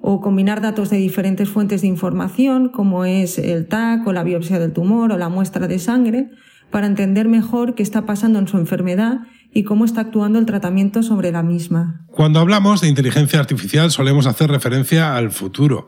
O 0.00 0.20
combinar 0.20 0.62
datos 0.62 0.88
de 0.88 0.96
diferentes 0.96 1.48
fuentes 1.48 1.82
de 1.82 1.88
información 1.88 2.70
como 2.70 3.04
es 3.04 3.38
el 3.38 3.66
TAC 3.66 4.06
o 4.06 4.12
la 4.14 4.24
biopsia 4.24 4.58
del 4.58 4.72
tumor 4.72 5.12
o 5.12 5.18
la 5.18 5.28
muestra 5.28 5.68
de 5.68 5.78
sangre 5.78 6.30
para 6.76 6.88
entender 6.88 7.26
mejor 7.26 7.74
qué 7.74 7.82
está 7.82 8.04
pasando 8.04 8.38
en 8.38 8.48
su 8.48 8.58
enfermedad 8.58 9.20
y 9.50 9.64
cómo 9.64 9.86
está 9.86 10.02
actuando 10.02 10.38
el 10.38 10.44
tratamiento 10.44 11.02
sobre 11.02 11.32
la 11.32 11.42
misma. 11.42 12.04
Cuando 12.08 12.38
hablamos 12.38 12.82
de 12.82 12.88
inteligencia 12.88 13.40
artificial 13.40 13.90
solemos 13.90 14.26
hacer 14.26 14.50
referencia 14.50 15.16
al 15.16 15.30
futuro. 15.30 15.86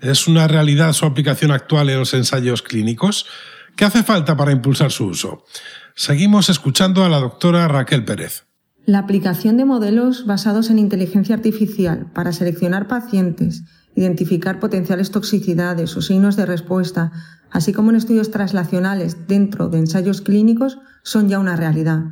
¿Es 0.00 0.26
una 0.26 0.48
realidad 0.48 0.92
su 0.92 1.06
aplicación 1.06 1.52
actual 1.52 1.88
en 1.88 2.00
los 2.00 2.14
ensayos 2.14 2.62
clínicos? 2.62 3.26
¿Qué 3.76 3.84
hace 3.84 4.02
falta 4.02 4.36
para 4.36 4.50
impulsar 4.50 4.90
su 4.90 5.04
uso? 5.04 5.44
Seguimos 5.94 6.48
escuchando 6.48 7.04
a 7.04 7.08
la 7.08 7.20
doctora 7.20 7.68
Raquel 7.68 8.04
Pérez. 8.04 8.44
La 8.86 8.98
aplicación 8.98 9.56
de 9.56 9.66
modelos 9.66 10.26
basados 10.26 10.68
en 10.68 10.80
inteligencia 10.80 11.36
artificial 11.36 12.10
para 12.12 12.32
seleccionar 12.32 12.88
pacientes, 12.88 13.62
identificar 13.94 14.60
potenciales 14.60 15.10
toxicidades 15.10 15.96
o 15.96 16.02
signos 16.02 16.36
de 16.36 16.46
respuesta, 16.46 17.12
así 17.50 17.72
como 17.72 17.90
en 17.90 17.96
estudios 17.96 18.30
traslacionales 18.30 19.28
dentro 19.28 19.68
de 19.68 19.78
ensayos 19.78 20.20
clínicos, 20.20 20.78
son 21.02 21.28
ya 21.28 21.38
una 21.38 21.56
realidad. 21.56 22.04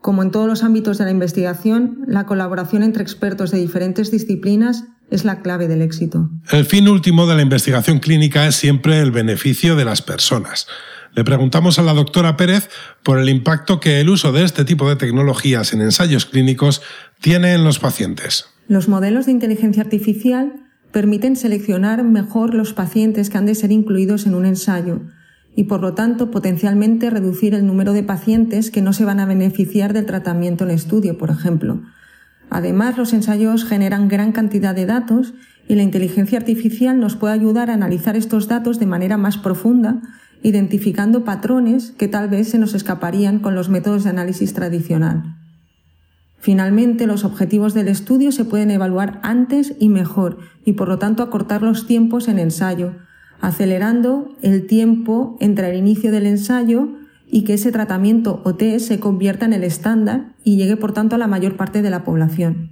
Como 0.00 0.22
en 0.22 0.30
todos 0.30 0.46
los 0.46 0.62
ámbitos 0.62 0.98
de 0.98 1.04
la 1.04 1.10
investigación, 1.10 2.04
la 2.06 2.26
colaboración 2.26 2.82
entre 2.82 3.02
expertos 3.02 3.50
de 3.50 3.58
diferentes 3.58 4.10
disciplinas 4.10 4.84
es 5.10 5.24
la 5.24 5.40
clave 5.40 5.66
del 5.66 5.80
éxito. 5.80 6.28
El 6.50 6.66
fin 6.66 6.88
último 6.88 7.26
de 7.26 7.36
la 7.36 7.42
investigación 7.42 8.00
clínica 8.00 8.46
es 8.46 8.56
siempre 8.56 9.00
el 9.00 9.12
beneficio 9.12 9.76
de 9.76 9.86
las 9.86 10.02
personas. 10.02 10.66
Le 11.14 11.24
preguntamos 11.24 11.78
a 11.78 11.82
la 11.82 11.94
doctora 11.94 12.36
Pérez 12.36 12.68
por 13.02 13.18
el 13.18 13.28
impacto 13.28 13.80
que 13.80 14.00
el 14.00 14.10
uso 14.10 14.32
de 14.32 14.44
este 14.44 14.64
tipo 14.64 14.88
de 14.88 14.96
tecnologías 14.96 15.72
en 15.72 15.80
ensayos 15.80 16.26
clínicos 16.26 16.82
tiene 17.20 17.54
en 17.54 17.64
los 17.64 17.78
pacientes. 17.78 18.46
Los 18.66 18.88
modelos 18.88 19.26
de 19.26 19.32
inteligencia 19.32 19.82
artificial 19.82 20.63
permiten 20.94 21.34
seleccionar 21.34 22.04
mejor 22.04 22.54
los 22.54 22.72
pacientes 22.72 23.28
que 23.28 23.36
han 23.36 23.46
de 23.46 23.56
ser 23.56 23.72
incluidos 23.72 24.28
en 24.28 24.36
un 24.36 24.46
ensayo 24.46 25.00
y, 25.56 25.64
por 25.64 25.80
lo 25.80 25.94
tanto, 25.94 26.30
potencialmente 26.30 27.10
reducir 27.10 27.52
el 27.52 27.66
número 27.66 27.92
de 27.92 28.04
pacientes 28.04 28.70
que 28.70 28.80
no 28.80 28.92
se 28.92 29.04
van 29.04 29.18
a 29.18 29.26
beneficiar 29.26 29.92
del 29.92 30.06
tratamiento 30.06 30.62
en 30.62 30.70
estudio, 30.70 31.18
por 31.18 31.30
ejemplo. 31.30 31.82
Además, 32.48 32.96
los 32.96 33.12
ensayos 33.12 33.64
generan 33.64 34.06
gran 34.06 34.30
cantidad 34.30 34.72
de 34.72 34.86
datos 34.86 35.34
y 35.66 35.74
la 35.74 35.82
inteligencia 35.82 36.38
artificial 36.38 37.00
nos 37.00 37.16
puede 37.16 37.34
ayudar 37.34 37.70
a 37.70 37.74
analizar 37.74 38.14
estos 38.14 38.46
datos 38.46 38.78
de 38.78 38.86
manera 38.86 39.16
más 39.16 39.36
profunda, 39.36 40.00
identificando 40.44 41.24
patrones 41.24 41.90
que 41.98 42.06
tal 42.06 42.28
vez 42.28 42.50
se 42.50 42.58
nos 42.58 42.72
escaparían 42.72 43.40
con 43.40 43.56
los 43.56 43.68
métodos 43.68 44.04
de 44.04 44.10
análisis 44.10 44.54
tradicional. 44.54 45.33
Finalmente, 46.44 47.06
los 47.06 47.24
objetivos 47.24 47.72
del 47.72 47.88
estudio 47.88 48.30
se 48.30 48.44
pueden 48.44 48.70
evaluar 48.70 49.18
antes 49.22 49.74
y 49.78 49.88
mejor 49.88 50.36
y 50.62 50.74
por 50.74 50.88
lo 50.88 50.98
tanto 50.98 51.22
acortar 51.22 51.62
los 51.62 51.86
tiempos 51.86 52.28
en 52.28 52.38
ensayo, 52.38 52.96
acelerando 53.40 54.28
el 54.42 54.66
tiempo 54.66 55.38
entre 55.40 55.70
el 55.70 55.78
inicio 55.78 56.12
del 56.12 56.26
ensayo 56.26 56.90
y 57.26 57.44
que 57.44 57.54
ese 57.54 57.72
tratamiento 57.72 58.42
o 58.44 58.56
test 58.56 58.88
se 58.88 59.00
convierta 59.00 59.46
en 59.46 59.54
el 59.54 59.64
estándar 59.64 60.34
y 60.44 60.58
llegue 60.58 60.76
por 60.76 60.92
tanto 60.92 61.14
a 61.14 61.18
la 61.18 61.28
mayor 61.28 61.56
parte 61.56 61.80
de 61.80 61.88
la 61.88 62.04
población. 62.04 62.70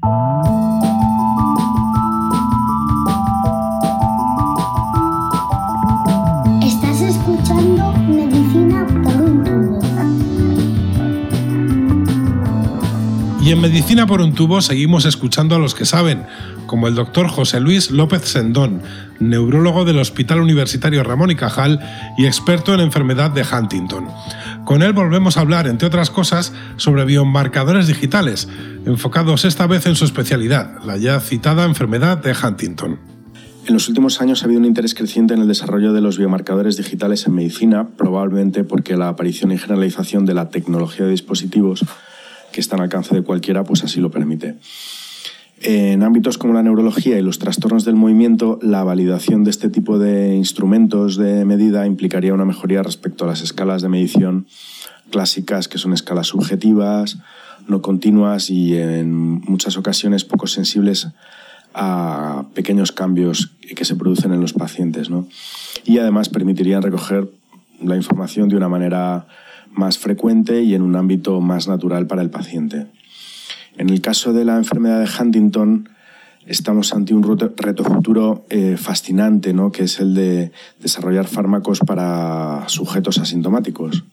En 13.50 13.60
Medicina 13.60 14.06
por 14.06 14.20
un 14.20 14.34
tubo 14.34 14.62
seguimos 14.62 15.04
escuchando 15.04 15.56
a 15.56 15.58
los 15.58 15.74
que 15.74 15.84
saben, 15.84 16.24
como 16.66 16.86
el 16.86 16.94
doctor 16.94 17.26
José 17.26 17.58
Luis 17.58 17.90
López 17.90 18.22
Sendón, 18.22 18.82
neurólogo 19.18 19.84
del 19.84 19.98
Hospital 19.98 20.40
Universitario 20.40 21.02
Ramón 21.02 21.32
y 21.32 21.34
Cajal 21.34 21.80
y 22.16 22.26
experto 22.26 22.72
en 22.72 22.80
enfermedad 22.80 23.32
de 23.32 23.42
Huntington. 23.42 24.06
Con 24.64 24.82
él 24.82 24.92
volvemos 24.92 25.36
a 25.36 25.40
hablar, 25.40 25.66
entre 25.66 25.88
otras 25.88 26.10
cosas, 26.10 26.52
sobre 26.76 27.04
biomarcadores 27.04 27.88
digitales, 27.88 28.48
enfocados 28.86 29.44
esta 29.44 29.66
vez 29.66 29.86
en 29.86 29.96
su 29.96 30.04
especialidad, 30.04 30.82
la 30.84 30.96
ya 30.96 31.18
citada 31.18 31.64
enfermedad 31.64 32.18
de 32.18 32.32
Huntington. 32.32 33.00
En 33.66 33.74
los 33.74 33.88
últimos 33.88 34.20
años 34.20 34.42
ha 34.42 34.46
habido 34.46 34.60
un 34.60 34.66
interés 34.66 34.94
creciente 34.94 35.34
en 35.34 35.40
el 35.40 35.48
desarrollo 35.48 35.92
de 35.92 36.00
los 36.00 36.16
biomarcadores 36.16 36.76
digitales 36.76 37.26
en 37.26 37.34
medicina, 37.34 37.88
probablemente 37.96 38.62
porque 38.62 38.96
la 38.96 39.08
aparición 39.08 39.50
y 39.50 39.58
generalización 39.58 40.26
de 40.26 40.34
la 40.34 40.48
tecnología 40.48 41.04
de 41.04 41.10
dispositivos 41.10 41.84
que 42.52 42.60
está 42.60 42.76
al 42.76 42.82
alcance 42.82 43.14
de 43.14 43.22
cualquiera, 43.22 43.64
pues 43.64 43.82
así 43.84 44.00
lo 44.00 44.10
permite. 44.10 44.56
En 45.64 46.02
ámbitos 46.02 46.38
como 46.38 46.54
la 46.54 46.62
neurología 46.62 47.18
y 47.18 47.22
los 47.22 47.38
trastornos 47.38 47.84
del 47.84 47.94
movimiento, 47.94 48.58
la 48.62 48.82
validación 48.82 49.44
de 49.44 49.50
este 49.50 49.68
tipo 49.68 49.98
de 49.98 50.34
instrumentos 50.34 51.16
de 51.16 51.44
medida 51.44 51.86
implicaría 51.86 52.34
una 52.34 52.44
mejoría 52.44 52.82
respecto 52.82 53.24
a 53.24 53.28
las 53.28 53.42
escalas 53.42 53.80
de 53.80 53.88
medición 53.88 54.46
clásicas, 55.10 55.68
que 55.68 55.78
son 55.78 55.92
escalas 55.92 56.26
subjetivas, 56.26 57.18
no 57.68 57.80
continuas 57.80 58.50
y 58.50 58.76
en 58.76 59.12
muchas 59.12 59.76
ocasiones 59.76 60.24
poco 60.24 60.48
sensibles 60.48 61.08
a 61.74 62.44
pequeños 62.54 62.90
cambios 62.90 63.52
que 63.76 63.84
se 63.84 63.94
producen 63.94 64.32
en 64.32 64.40
los 64.40 64.52
pacientes. 64.54 65.10
Y 65.84 65.98
además 65.98 66.28
permitirían 66.28 66.82
recoger 66.82 67.28
la 67.80 67.96
información 67.96 68.48
de 68.48 68.56
una 68.56 68.68
manera 68.68 69.26
más 69.72 69.98
frecuente 69.98 70.62
y 70.62 70.74
en 70.74 70.82
un 70.82 70.96
ámbito 70.96 71.40
más 71.40 71.68
natural 71.68 72.06
para 72.06 72.22
el 72.22 72.30
paciente. 72.30 72.86
En 73.76 73.90
el 73.90 74.00
caso 74.00 74.32
de 74.32 74.44
la 74.44 74.56
enfermedad 74.56 75.00
de 75.00 75.08
Huntington, 75.08 75.88
estamos 76.46 76.92
ante 76.92 77.14
un 77.14 77.22
reto 77.22 77.84
futuro 77.84 78.44
eh, 78.50 78.76
fascinante, 78.76 79.52
¿no? 79.52 79.72
que 79.72 79.84
es 79.84 80.00
el 80.00 80.14
de 80.14 80.52
desarrollar 80.80 81.26
fármacos 81.26 81.80
para 81.80 82.64
sujetos 82.68 83.18
asintomáticos. 83.18 84.04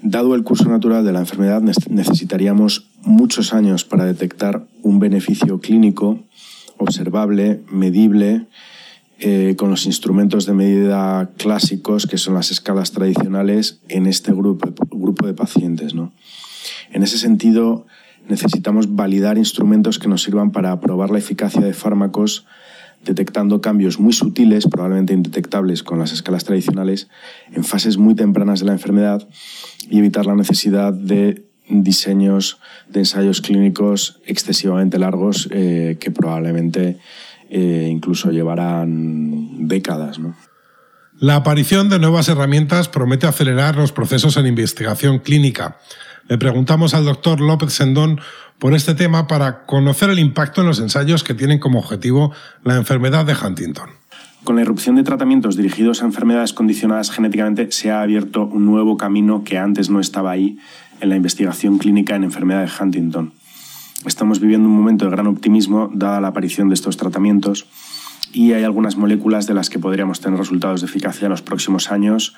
Dado 0.00 0.34
el 0.34 0.44
curso 0.44 0.68
natural 0.68 1.04
de 1.04 1.12
la 1.12 1.20
enfermedad, 1.20 1.60
necesitaríamos 1.60 2.86
muchos 3.02 3.52
años 3.52 3.84
para 3.84 4.04
detectar 4.04 4.64
un 4.82 5.00
beneficio 5.00 5.60
clínico 5.60 6.20
observable, 6.78 7.60
medible, 7.70 8.46
eh, 9.20 9.54
con 9.56 9.70
los 9.70 9.86
instrumentos 9.86 10.46
de 10.46 10.54
medida 10.54 11.30
clásicos, 11.36 12.06
que 12.06 12.18
son 12.18 12.34
las 12.34 12.50
escalas 12.50 12.92
tradicionales, 12.92 13.80
en 13.88 14.06
este 14.06 14.32
grupo, 14.32 14.72
grupo 14.90 15.26
de 15.26 15.34
pacientes. 15.34 15.94
¿no? 15.94 16.12
En 16.92 17.02
ese 17.02 17.18
sentido, 17.18 17.86
necesitamos 18.28 18.94
validar 18.94 19.38
instrumentos 19.38 19.98
que 19.98 20.08
nos 20.08 20.22
sirvan 20.22 20.52
para 20.52 20.78
probar 20.80 21.10
la 21.10 21.18
eficacia 21.18 21.60
de 21.60 21.72
fármacos 21.72 22.46
detectando 23.04 23.60
cambios 23.60 23.98
muy 23.98 24.12
sutiles, 24.12 24.66
probablemente 24.66 25.14
indetectables 25.14 25.82
con 25.82 25.98
las 25.98 26.12
escalas 26.12 26.44
tradicionales, 26.44 27.08
en 27.52 27.64
fases 27.64 27.96
muy 27.96 28.14
tempranas 28.14 28.60
de 28.60 28.66
la 28.66 28.72
enfermedad 28.72 29.26
y 29.88 29.98
evitar 29.98 30.26
la 30.26 30.34
necesidad 30.34 30.92
de 30.92 31.44
diseños 31.68 32.58
de 32.88 33.00
ensayos 33.00 33.40
clínicos 33.40 34.20
excesivamente 34.26 34.98
largos 34.98 35.48
eh, 35.52 35.96
que 36.00 36.10
probablemente 36.10 36.98
eh, 37.50 37.88
incluso 37.90 38.30
llevarán 38.30 39.66
décadas. 39.68 40.20
La 41.18 41.36
aparición 41.36 41.88
de 41.88 41.98
nuevas 41.98 42.28
herramientas 42.28 42.88
promete 42.88 43.26
acelerar 43.26 43.76
los 43.76 43.92
procesos 43.92 44.36
en 44.36 44.46
investigación 44.46 45.18
clínica 45.18 45.78
le 46.28 46.36
preguntamos 46.36 46.92
al 46.92 47.06
doctor 47.06 47.40
López 47.40 47.72
Sendón 47.72 48.20
por 48.58 48.74
este 48.74 48.94
tema 48.94 49.26
para 49.26 49.64
conocer 49.64 50.10
el 50.10 50.18
impacto 50.18 50.60
en 50.60 50.66
los 50.66 50.78
ensayos 50.78 51.24
que 51.24 51.32
tienen 51.32 51.58
como 51.58 51.78
objetivo 51.78 52.32
la 52.64 52.76
enfermedad 52.76 53.24
de 53.24 53.34
Huntington. 53.34 53.88
Con 54.44 54.56
la 54.56 54.62
irrupción 54.62 54.96
de 54.96 55.02
tratamientos 55.04 55.56
dirigidos 55.56 56.02
a 56.02 56.04
enfermedades 56.04 56.52
condicionadas 56.52 57.10
genéticamente 57.10 57.72
se 57.72 57.90
ha 57.90 58.02
abierto 58.02 58.44
un 58.44 58.66
nuevo 58.66 58.98
camino 58.98 59.42
que 59.42 59.56
antes 59.56 59.88
no 59.88 60.00
estaba 60.00 60.30
ahí 60.30 60.58
en 61.00 61.08
la 61.08 61.16
investigación 61.16 61.78
clínica 61.78 62.14
en 62.14 62.24
enfermedad 62.24 62.64
de 62.64 62.84
Huntington. 62.84 63.32
Estamos 64.06 64.38
viviendo 64.38 64.68
un 64.68 64.76
momento 64.76 65.04
de 65.04 65.10
gran 65.10 65.26
optimismo 65.26 65.90
dada 65.92 66.20
la 66.20 66.28
aparición 66.28 66.68
de 66.68 66.74
estos 66.74 66.96
tratamientos 66.96 67.66
y 68.32 68.52
hay 68.52 68.62
algunas 68.62 68.96
moléculas 68.96 69.48
de 69.48 69.54
las 69.54 69.70
que 69.70 69.80
podríamos 69.80 70.20
tener 70.20 70.38
resultados 70.38 70.80
de 70.80 70.86
eficacia 70.86 71.26
en 71.26 71.30
los 71.30 71.42
próximos 71.42 71.90
años 71.90 72.34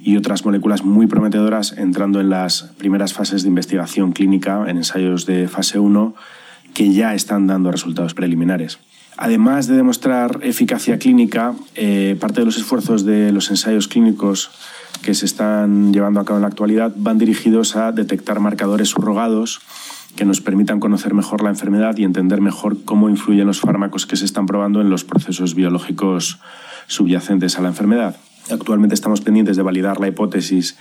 y 0.00 0.16
otras 0.16 0.44
moléculas 0.44 0.82
muy 0.82 1.06
prometedoras 1.06 1.72
entrando 1.78 2.20
en 2.20 2.30
las 2.30 2.64
primeras 2.78 3.12
fases 3.12 3.42
de 3.42 3.48
investigación 3.48 4.10
clínica 4.10 4.64
en 4.66 4.76
ensayos 4.78 5.24
de 5.24 5.46
fase 5.46 5.78
1 5.78 6.14
que 6.74 6.92
ya 6.92 7.14
están 7.14 7.46
dando 7.46 7.70
resultados 7.70 8.14
preliminares. 8.14 8.80
Además 9.16 9.68
de 9.68 9.76
demostrar 9.76 10.40
eficacia 10.42 10.98
clínica, 10.98 11.54
eh, 11.76 12.16
parte 12.18 12.40
de 12.40 12.46
los 12.46 12.56
esfuerzos 12.56 13.04
de 13.04 13.30
los 13.30 13.50
ensayos 13.50 13.86
clínicos 13.86 14.50
que 15.02 15.14
se 15.14 15.26
están 15.26 15.92
llevando 15.92 16.18
a 16.18 16.24
cabo 16.24 16.38
en 16.38 16.42
la 16.42 16.48
actualidad 16.48 16.92
van 16.96 17.18
dirigidos 17.18 17.76
a 17.76 17.92
detectar 17.92 18.40
marcadores 18.40 18.88
subrogados 18.88 19.60
que 20.16 20.24
nos 20.24 20.40
permitan 20.40 20.80
conocer 20.80 21.14
mejor 21.14 21.42
la 21.42 21.50
enfermedad 21.50 21.96
y 21.96 22.04
entender 22.04 22.40
mejor 22.40 22.84
cómo 22.84 23.08
influyen 23.08 23.46
los 23.46 23.60
fármacos 23.60 24.06
que 24.06 24.16
se 24.16 24.24
están 24.24 24.46
probando 24.46 24.80
en 24.80 24.90
los 24.90 25.04
procesos 25.04 25.54
biológicos 25.54 26.38
subyacentes 26.86 27.58
a 27.58 27.62
la 27.62 27.68
enfermedad. 27.68 28.16
Actualmente 28.50 28.94
estamos 28.94 29.20
pendientes 29.20 29.56
de 29.56 29.62
validar 29.62 30.00
la 30.00 30.08
hipótesis 30.08 30.76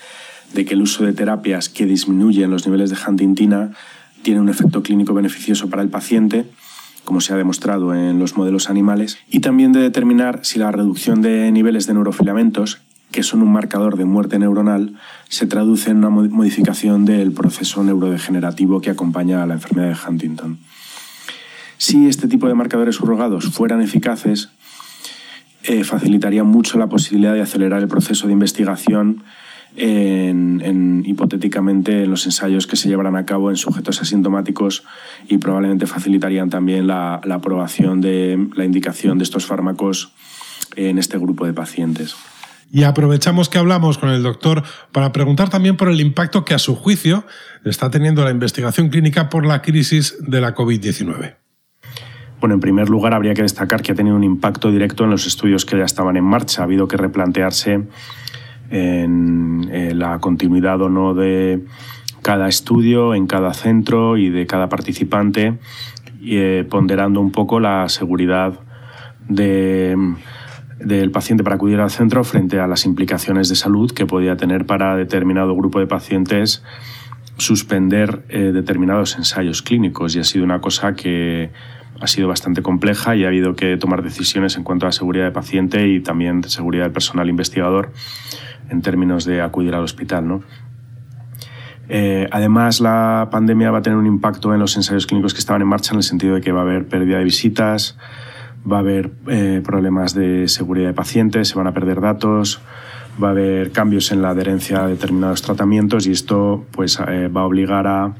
de 0.54 0.66
que 0.66 0.74
el 0.76 0.82
uso 0.82 1.04
de 1.04 1.14
terapias 1.14 1.70
que 1.70 1.86
disminuyen 1.86 2.52
los 2.52 2.66
niveles 2.66 2.90
de 2.90 2.98
huntingtina 3.08 3.72
tiene 4.22 4.40
un 4.40 4.50
efecto 4.50 4.84
clínico 4.84 5.14
beneficioso 5.14 5.70
para 5.70 5.82
el 5.82 5.90
paciente, 5.90 6.46
como 7.04 7.22
se 7.22 7.34
ha 7.34 7.38
demostrado 7.38 7.94
en 7.94 8.20
los 8.20 8.38
modelos 8.38 8.70
animales, 8.70 9.18
y 9.30 9.40
también 9.40 9.74
de 9.74 9.80
determinar 9.80 10.40
si 10.44 10.60
la 10.60 10.72
reducción 10.72 11.22
de 11.22 11.52
niveles 11.52 11.88
de 11.88 11.94
neurofilamentos, 11.94 12.82
que 13.14 13.24
son 13.24 13.44
un 13.44 13.54
marcador 13.54 13.96
de 13.96 14.04
muerte 14.04 14.40
neuronal, 14.40 14.96
se 15.30 15.46
traduce 15.46 15.92
en 15.92 15.98
una 15.98 16.10
modificación 16.10 17.06
del 17.06 17.32
proceso 17.32 17.84
neurodegenerativo 17.84 18.82
que 18.82 18.90
acompaña 18.90 19.42
a 19.42 19.46
la 19.46 19.54
enfermedad 19.54 19.90
de 19.90 19.98
Huntington. 20.06 20.58
Si 21.78 22.08
este 22.08 22.28
tipo 22.28 22.48
de 22.48 22.56
marcadores 22.56 22.96
surrogados 22.96 23.46
fueran 23.46 23.82
eficaces, 23.82 24.50
eh, 25.64 25.84
facilitaría 25.84 26.44
mucho 26.44 26.78
la 26.78 26.88
posibilidad 26.88 27.34
de 27.34 27.42
acelerar 27.42 27.82
el 27.82 27.88
proceso 27.88 28.28
de 28.28 28.34
investigación 28.34 29.24
en, 29.76 31.04
hipotéticamente 31.06 32.04
en 32.04 32.10
los 32.10 32.26
ensayos 32.26 32.68
que 32.68 32.76
se 32.76 32.90
llevarán 32.90 33.16
a 33.16 33.26
cabo 33.26 33.50
en 33.50 33.58
sujetos 33.58 34.02
asintomáticos 34.02 34.84
y 35.28 35.38
probablemente 35.38 35.86
facilitarían 35.86 36.50
también 36.50 36.88
la, 36.88 37.22
la 37.24 37.36
aprobación 37.36 38.02
de 38.02 38.48
la 38.56 38.66
indicación 38.66 39.20
de 39.20 39.24
estos 39.24 39.46
fármacos 39.46 40.12
en 40.76 40.98
este 40.98 41.18
grupo 41.18 41.46
de 41.46 41.54
pacientes. 41.54 42.16
Y 42.76 42.86
aprovechamos 42.86 43.50
que 43.50 43.60
hablamos 43.60 44.00
con 44.00 44.10
el 44.10 44.24
doctor 44.24 44.64
para 44.92 45.12
preguntar 45.12 45.48
también 45.48 45.78
por 45.78 45.90
el 45.90 46.02
impacto 46.02 46.44
que 46.44 46.56
a 46.56 46.58
su 46.58 46.76
juicio 46.76 47.24
está 47.64 47.92
teniendo 47.92 48.24
la 48.24 48.32
investigación 48.32 48.90
clínica 48.90 49.30
por 49.30 49.46
la 49.46 49.62
crisis 49.62 50.18
de 50.20 50.42
la 50.42 50.56
COVID-19. 50.56 51.36
Bueno, 52.40 52.56
en 52.56 52.60
primer 52.60 52.90
lugar, 52.90 53.14
habría 53.14 53.36
que 53.36 53.44
destacar 53.44 53.84
que 53.84 53.92
ha 53.92 53.96
tenido 53.96 54.16
un 54.16 54.24
impacto 54.24 54.72
directo 54.72 55.04
en 55.04 55.12
los 55.12 55.28
estudios 55.28 55.66
que 55.66 55.78
ya 55.78 55.86
estaban 55.86 56.18
en 56.18 56.24
marcha. 56.24 56.62
Ha 56.62 56.66
habido 56.66 56.88
que 56.88 56.98
replantearse 56.98 57.84
en, 58.72 59.70
eh, 59.72 59.94
la 59.94 60.18
continuidad 60.18 60.82
o 60.82 60.90
no 60.90 61.14
de 61.14 61.64
cada 62.24 62.50
estudio, 62.50 63.14
en 63.14 63.28
cada 63.28 63.54
centro 63.54 64.18
y 64.18 64.30
de 64.30 64.48
cada 64.48 64.68
participante, 64.68 65.60
eh, 66.26 66.66
ponderando 66.68 67.22
un 67.22 67.32
poco 67.32 67.60
la 67.60 67.88
seguridad 67.88 68.60
del 70.84 71.12
paciente 71.12 71.44
para 71.44 71.56
acudir 71.56 71.80
al 71.80 71.90
centro 71.90 72.24
frente 72.24 72.60
a 72.60 72.68
las 72.68 72.86
implicaciones 72.86 73.50
de 73.50 73.56
salud 73.56 73.92
que 73.92 74.06
podía 74.06 74.36
tener 74.38 74.66
para 74.66 74.96
determinado 74.96 75.56
grupo 75.56 75.80
de 75.80 75.88
pacientes 75.88 76.64
suspender 77.38 78.24
eh, 78.30 78.52
determinados 78.54 79.18
ensayos 79.18 79.62
clínicos. 79.62 80.16
Y 80.16 80.20
ha 80.20 80.24
sido 80.24 80.44
una 80.44 80.62
cosa 80.62 80.94
que 80.94 81.52
ha 82.00 82.08
sido 82.08 82.28
bastante 82.28 82.62
compleja 82.62 83.16
y 83.16 83.24
ha 83.24 83.28
habido 83.28 83.56
que 83.56 83.78
tomar 83.78 84.04
decisiones 84.04 84.58
en 84.58 84.64
cuanto 84.64 84.88
a 84.88 84.92
seguridad 84.92 85.26
de 85.26 85.32
paciente 85.32 85.88
y 85.88 86.02
también 86.02 86.42
de 86.42 86.50
seguridad 86.50 86.84
del 86.84 86.92
personal 86.92 87.30
investigador 87.30 87.92
en 88.70 88.82
términos 88.82 89.26
de 89.26 89.42
acudir 89.42 89.74
al 89.74 89.84
hospital. 89.84 90.28
¿no? 90.28 90.44
Eh, 91.90 92.28
además, 92.32 92.82
la 92.82 93.30
pandemia 93.32 93.72
va 93.72 93.80
a 93.80 93.82
tener 93.82 93.98
un 93.98 94.08
impacto 94.08 94.54
en 94.54 94.60
los 94.60 94.76
ensayos 94.76 95.06
clínicos 95.06 95.34
que 95.34 95.40
estaban 95.40 95.62
en 95.62 95.68
marcha 95.68 95.92
en 95.94 95.98
el 95.98 96.04
sentido 96.04 96.36
de 96.36 96.42
que 96.42 96.52
va 96.52 96.62
a 96.62 96.64
haber 96.64 96.88
pérdida 96.88 97.18
de 97.18 97.24
visitas, 97.24 97.98
va 98.70 98.78
a 98.78 98.80
haber 98.80 99.12
eh, 99.28 99.62
problemas 99.64 100.14
de 100.14 100.48
seguridad 100.48 100.88
de 100.88 100.94
pacientes, 100.94 101.50
se 101.50 101.56
van 101.56 101.68
a 101.68 101.74
perder 101.74 102.02
datos, 102.02 102.62
va 103.22 103.30
a 103.30 103.32
haber 103.32 103.72
cambios 103.72 104.12
en 104.12 104.22
la 104.22 104.30
adherencia 104.30 104.84
a 104.84 104.88
determinados 104.88 105.42
tratamientos 105.42 106.08
y 106.08 106.12
esto 106.12 106.66
pues, 106.72 107.00
eh, 107.08 107.28
va 107.28 107.42
a 107.42 107.46
obligar 107.46 107.88
a 107.88 108.16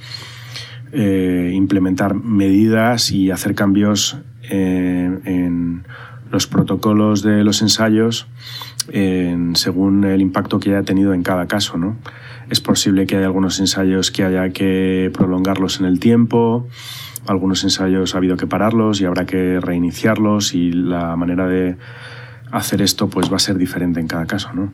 eh, 0.92 1.52
implementar 1.54 2.14
medidas 2.14 3.12
y 3.12 3.32
hacer 3.32 3.56
cambios 3.56 4.18
en 4.50 5.84
los 6.30 6.48
protocolos 6.48 7.24
de 7.24 7.44
los 7.46 7.62
ensayos 7.62 8.28
según 9.56 10.04
el 10.04 10.22
impacto 10.22 10.60
que 10.60 10.70
haya 10.70 10.84
tenido 10.84 11.14
en 11.14 11.24
cada 11.24 11.48
caso. 11.48 11.78
¿no? 11.78 11.98
Es 12.50 12.60
posible 12.60 13.08
que 13.08 13.18
haya 13.18 13.26
algunos 13.26 13.60
ensayos 13.60 14.12
que 14.12 14.24
haya 14.24 14.50
que 14.50 15.12
prolongarlos 15.14 15.80
en 15.80 15.86
el 15.86 16.00
tiempo, 16.00 16.68
algunos 17.28 17.64
ensayos 17.64 18.16
ha 18.16 18.18
habido 18.18 18.36
que 18.38 18.48
pararlos 18.48 19.00
y 19.00 19.06
habrá 19.06 19.26
que 19.26 19.60
reiniciarlos 19.60 20.54
y 20.54 20.72
la 20.72 21.16
manera 21.16 21.48
de 21.48 21.78
hacer 22.52 22.82
esto 22.82 23.10
pues 23.10 23.32
va 23.32 23.38
a 23.38 23.40
ser 23.40 23.58
diferente 23.58 24.00
en 24.00 24.08
cada 24.08 24.26
caso. 24.26 24.52
¿no? 24.54 24.74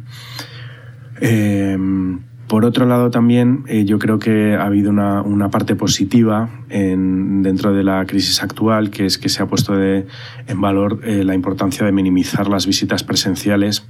Em, 1.21 2.19
por 2.49 2.65
otro 2.65 2.87
lado, 2.87 3.11
también 3.11 3.63
eh, 3.67 3.85
yo 3.85 3.99
creo 3.99 4.17
que 4.17 4.55
ha 4.55 4.65
habido 4.65 4.89
una, 4.89 5.49
parte 5.51 5.75
positiva 5.75 6.49
en, 6.69 7.43
dentro 7.43 7.73
de 7.73 7.83
la 7.83 8.03
crisis 8.07 8.41
actual, 8.41 8.89
que 8.89 9.05
es 9.05 9.19
que 9.19 9.29
se 9.29 9.43
ha 9.43 9.45
puesto 9.45 9.79
en 9.79 10.07
valor 10.59 10.99
eh, 11.03 11.23
la 11.23 11.35
importancia 11.35 11.85
de 11.85 11.91
minimizar 11.91 12.49
las 12.49 12.65
visitas 12.65 13.03
presenciales 13.03 13.85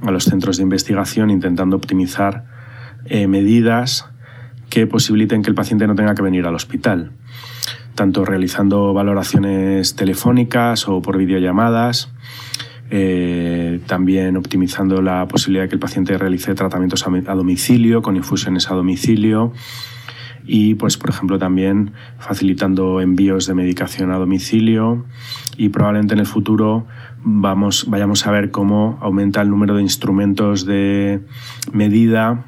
a 0.00 0.10
los 0.10 0.24
centros 0.24 0.56
de 0.56 0.62
investigación, 0.62 1.28
intentando 1.28 1.76
optimizar 1.76 2.46
eh, 3.04 3.26
medidas 3.26 4.06
que 4.70 4.86
posibiliten 4.86 5.42
que 5.42 5.50
el 5.50 5.54
paciente 5.54 5.86
no 5.86 5.94
tenga 5.94 6.14
que 6.14 6.22
venir 6.22 6.46
al 6.46 6.54
hospital, 6.54 7.12
tanto 7.96 8.24
realizando 8.24 8.94
valoraciones 8.94 9.94
telefónicas 9.94 10.88
o 10.88 11.02
por 11.02 11.18
videollamadas 11.18 12.10
eh, 12.90 13.80
también 13.86 14.36
optimizando 14.36 15.00
la 15.00 15.26
posibilidad 15.28 15.64
de 15.64 15.68
que 15.68 15.76
el 15.76 15.80
paciente 15.80 16.18
realice 16.18 16.54
tratamientos 16.54 17.06
a, 17.06 17.34
domicilio, 17.34 18.02
con 18.02 18.16
infusiones 18.16 18.70
a 18.70 18.74
domicilio. 18.74 19.52
Y, 20.44 20.74
pues, 20.74 20.96
por 20.96 21.10
ejemplo, 21.10 21.38
también 21.38 21.92
facilitando 22.18 23.00
envíos 23.00 23.46
de 23.46 23.54
medicación 23.54 24.10
a 24.10 24.18
domicilio. 24.18 25.04
Y 25.56 25.68
probablemente 25.68 26.14
en 26.14 26.20
el 26.20 26.26
futuro 26.26 26.86
vamos, 27.22 27.86
vayamos 27.88 28.26
a 28.26 28.32
ver 28.32 28.50
cómo 28.50 28.98
aumenta 29.00 29.40
el 29.40 29.50
número 29.50 29.76
de 29.76 29.82
instrumentos 29.82 30.66
de 30.66 31.20
medida 31.72 32.46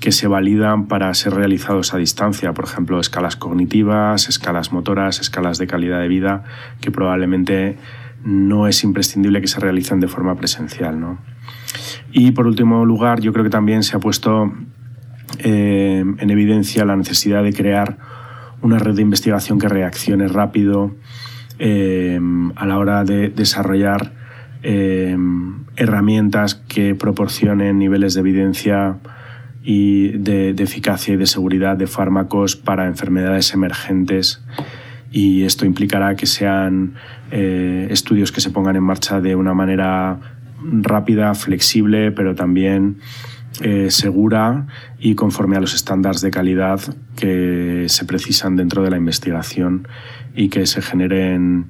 que 0.00 0.12
se 0.12 0.28
validan 0.28 0.86
para 0.86 1.12
ser 1.14 1.34
realizados 1.34 1.92
a 1.92 1.98
distancia, 1.98 2.52
por 2.52 2.64
ejemplo, 2.64 3.00
escalas 3.00 3.36
cognitivas, 3.36 4.28
escalas 4.28 4.72
motoras, 4.72 5.20
escalas 5.20 5.58
de 5.58 5.66
calidad 5.66 6.00
de 6.00 6.08
vida, 6.08 6.44
que 6.80 6.90
probablemente 6.90 7.78
no 8.24 8.66
es 8.66 8.84
imprescindible 8.84 9.40
que 9.40 9.48
se 9.48 9.60
realicen 9.60 10.00
de 10.00 10.08
forma 10.08 10.34
presencial. 10.36 11.00
¿no? 11.00 11.18
Y 12.12 12.32
por 12.32 12.46
último 12.46 12.84
lugar, 12.84 13.20
yo 13.20 13.32
creo 13.32 13.44
que 13.44 13.50
también 13.50 13.82
se 13.82 13.96
ha 13.96 14.00
puesto 14.00 14.52
eh, 15.38 16.04
en 16.18 16.30
evidencia 16.30 16.84
la 16.84 16.96
necesidad 16.96 17.42
de 17.42 17.52
crear 17.52 17.98
una 18.62 18.78
red 18.78 18.94
de 18.94 19.02
investigación 19.02 19.58
que 19.58 19.68
reaccione 19.68 20.26
rápido 20.26 20.96
eh, 21.58 22.18
a 22.56 22.66
la 22.66 22.78
hora 22.78 23.04
de 23.04 23.28
desarrollar 23.28 24.12
eh, 24.62 25.16
herramientas 25.76 26.56
que 26.56 26.94
proporcionen 26.94 27.78
niveles 27.78 28.14
de 28.14 28.20
evidencia 28.20 28.98
y 29.62 30.08
de, 30.18 30.54
de, 30.54 30.64
eficacia 30.64 31.14
y 31.14 31.16
de 31.16 31.26
seguridad 31.26 31.76
de 31.76 31.86
fármacos 31.86 32.56
para 32.56 32.86
enfermedades 32.86 33.52
emergentes 33.54 34.42
y 35.10 35.44
esto 35.44 35.64
implicará 35.64 36.14
que 36.16 36.26
sean 36.26 36.94
eh, 37.30 37.88
estudios 37.90 38.32
que 38.32 38.40
se 38.40 38.50
pongan 38.50 38.76
en 38.76 38.82
marcha 38.82 39.20
de 39.20 39.34
una 39.34 39.54
manera 39.54 40.18
rápida, 40.62 41.34
flexible, 41.34 42.12
pero 42.12 42.34
también 42.34 42.98
eh, 43.60 43.90
segura 43.90 44.66
y 44.98 45.14
conforme 45.14 45.56
a 45.56 45.60
los 45.60 45.74
estándares 45.74 46.20
de 46.20 46.30
calidad 46.30 46.80
que 47.16 47.86
se 47.88 48.04
precisan 48.04 48.56
dentro 48.56 48.82
de 48.82 48.90
la 48.90 48.96
investigación 48.96 49.88
y 50.34 50.48
que 50.48 50.66
se 50.66 50.82
generen 50.82 51.66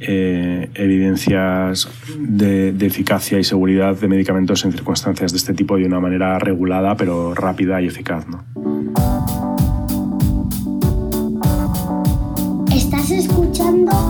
eh, 0.00 0.70
evidencias 0.74 1.88
de, 2.18 2.72
de, 2.72 2.86
eficacia 2.86 3.38
y 3.38 3.44
seguridad 3.44 3.98
de 3.98 4.06
medicamentos 4.06 4.64
en 4.64 4.72
circunstancias 4.72 5.32
de 5.32 5.38
este 5.38 5.54
tipo 5.54 5.76
de 5.76 5.86
una 5.86 5.98
manera 5.98 6.38
regulada, 6.38 6.96
pero 6.96 7.34
rápida 7.34 7.80
y 7.80 7.86
eficaz. 7.86 8.26
¿no? 8.28 8.44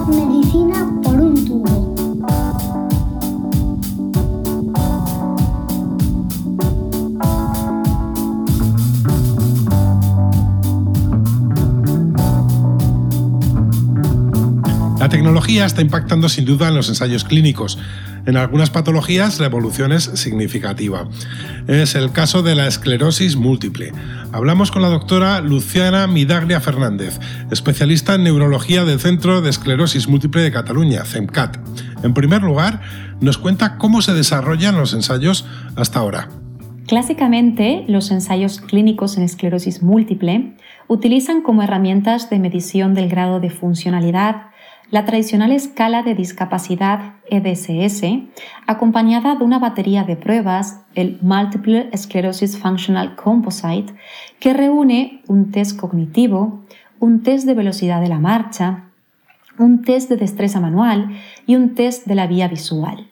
Medicina 0.06 1.00
por 1.02 1.20
un 1.20 1.44
tubo. 1.44 1.94
La 15.00 15.08
tecnología 15.08 15.64
está 15.64 15.82
impactando 15.82 16.28
sin 16.28 16.44
duda 16.44 16.68
en 16.68 16.76
los 16.76 16.88
ensayos 16.88 17.24
clínicos. 17.24 17.78
En 18.26 18.38
algunas 18.38 18.70
patologías 18.70 19.38
la 19.38 19.46
evolución 19.46 19.92
es 19.92 20.04
significativa. 20.04 21.08
Es 21.66 21.94
el 21.94 22.10
caso 22.10 22.42
de 22.42 22.54
la 22.54 22.66
esclerosis 22.66 23.36
múltiple. 23.36 23.92
Hablamos 24.32 24.70
con 24.70 24.80
la 24.80 24.88
doctora 24.88 25.40
Luciana 25.42 26.06
Midaglia 26.06 26.60
Fernández, 26.60 27.20
especialista 27.50 28.14
en 28.14 28.24
neurología 28.24 28.84
del 28.84 28.98
Centro 28.98 29.42
de 29.42 29.50
Esclerosis 29.50 30.08
Múltiple 30.08 30.42
de 30.42 30.52
Cataluña, 30.52 31.04
CEMCAT. 31.04 31.58
En 32.02 32.14
primer 32.14 32.42
lugar, 32.42 32.80
nos 33.20 33.36
cuenta 33.36 33.76
cómo 33.76 34.00
se 34.00 34.14
desarrollan 34.14 34.76
los 34.76 34.94
ensayos 34.94 35.46
hasta 35.76 35.98
ahora. 35.98 36.28
Clásicamente, 36.86 37.84
los 37.88 38.10
ensayos 38.10 38.60
clínicos 38.60 39.16
en 39.16 39.22
esclerosis 39.22 39.82
múltiple 39.82 40.56
utilizan 40.88 41.42
como 41.42 41.62
herramientas 41.62 42.28
de 42.28 42.38
medición 42.38 42.94
del 42.94 43.08
grado 43.08 43.40
de 43.40 43.50
funcionalidad 43.50 44.48
la 44.90 45.04
tradicional 45.04 45.52
escala 45.52 46.02
de 46.02 46.14
discapacidad 46.14 47.14
EDSS, 47.30 48.02
acompañada 48.66 49.34
de 49.36 49.44
una 49.44 49.58
batería 49.58 50.04
de 50.04 50.16
pruebas, 50.16 50.80
el 50.94 51.18
Multiple 51.20 51.90
Sclerosis 51.96 52.58
Functional 52.58 53.16
Composite, 53.16 53.94
que 54.38 54.52
reúne 54.52 55.22
un 55.26 55.50
test 55.50 55.78
cognitivo, 55.78 56.64
un 57.00 57.22
test 57.22 57.46
de 57.46 57.54
velocidad 57.54 58.00
de 58.00 58.08
la 58.08 58.18
marcha, 58.18 58.84
un 59.58 59.82
test 59.82 60.08
de 60.08 60.16
destreza 60.16 60.60
manual 60.60 61.10
y 61.46 61.56
un 61.56 61.74
test 61.74 62.06
de 62.06 62.14
la 62.14 62.26
vía 62.26 62.48
visual. 62.48 63.10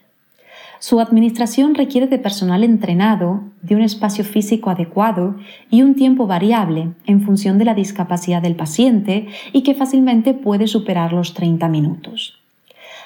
Su 0.85 0.99
administración 0.99 1.75
requiere 1.75 2.07
de 2.07 2.19
personal 2.19 2.61
entrenado, 2.61 3.39
de 3.61 3.73
un 3.73 3.83
espacio 3.83 4.25
físico 4.25 4.69
adecuado 4.69 5.37
y 5.69 5.81
un 5.81 5.95
tiempo 5.95 6.27
variable 6.27 6.89
en 7.05 7.21
función 7.21 7.57
de 7.57 7.63
la 7.63 7.73
discapacidad 7.73 8.41
del 8.41 8.57
paciente 8.57 9.27
y 9.53 9.63
que 9.63 9.75
fácilmente 9.75 10.33
puede 10.33 10.67
superar 10.67 11.13
los 11.13 11.33
30 11.35 11.69
minutos. 11.69 12.37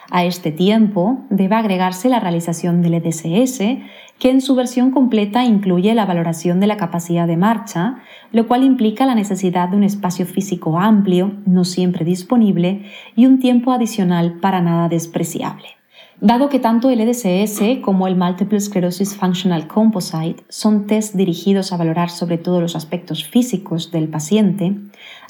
A 0.10 0.26
este 0.26 0.52
tiempo 0.52 1.20
debe 1.30 1.54
agregarse 1.54 2.10
la 2.10 2.20
realización 2.20 2.82
del 2.82 2.96
EDSS, 2.96 3.60
que 4.18 4.32
en 4.32 4.42
su 4.42 4.56
versión 4.56 4.90
completa 4.90 5.46
incluye 5.46 5.94
la 5.94 6.08
valoración 6.08 6.60
de 6.60 6.66
la 6.66 6.78
capacidad 6.78 7.28
de 7.28 7.38
marcha, 7.38 8.00
lo 8.32 8.48
cual 8.48 8.64
implica 8.64 9.06
la 9.06 9.14
necesidad 9.14 9.70
de 9.70 9.78
un 9.78 9.84
espacio 9.84 10.26
físico 10.26 10.80
amplio, 10.80 11.34
no 11.46 11.64
siempre 11.64 12.06
disponible, 12.06 12.90
y 13.16 13.28
un 13.28 13.38
tiempo 13.38 13.72
adicional 13.72 14.40
para 14.42 14.62
nada 14.62 14.90
despreciable. 14.90 15.77
Dado 16.20 16.50
que 16.50 16.58
tanto 16.58 16.90
el 16.90 17.00
EDSS 17.00 17.80
como 17.84 18.08
el 18.08 18.16
Multiple 18.16 18.60
Sclerosis 18.60 19.16
Functional 19.16 19.68
Composite 19.68 20.44
son 20.50 20.88
test 20.88 21.14
dirigidos 21.14 21.72
a 21.72 21.78
valorar 21.78 22.10
sobre 22.10 22.40
todo 22.40 22.60
los 22.60 22.76
aspectos 22.76 23.24
físicos 23.24 23.92
del 23.92 24.08
paciente, 24.08 24.76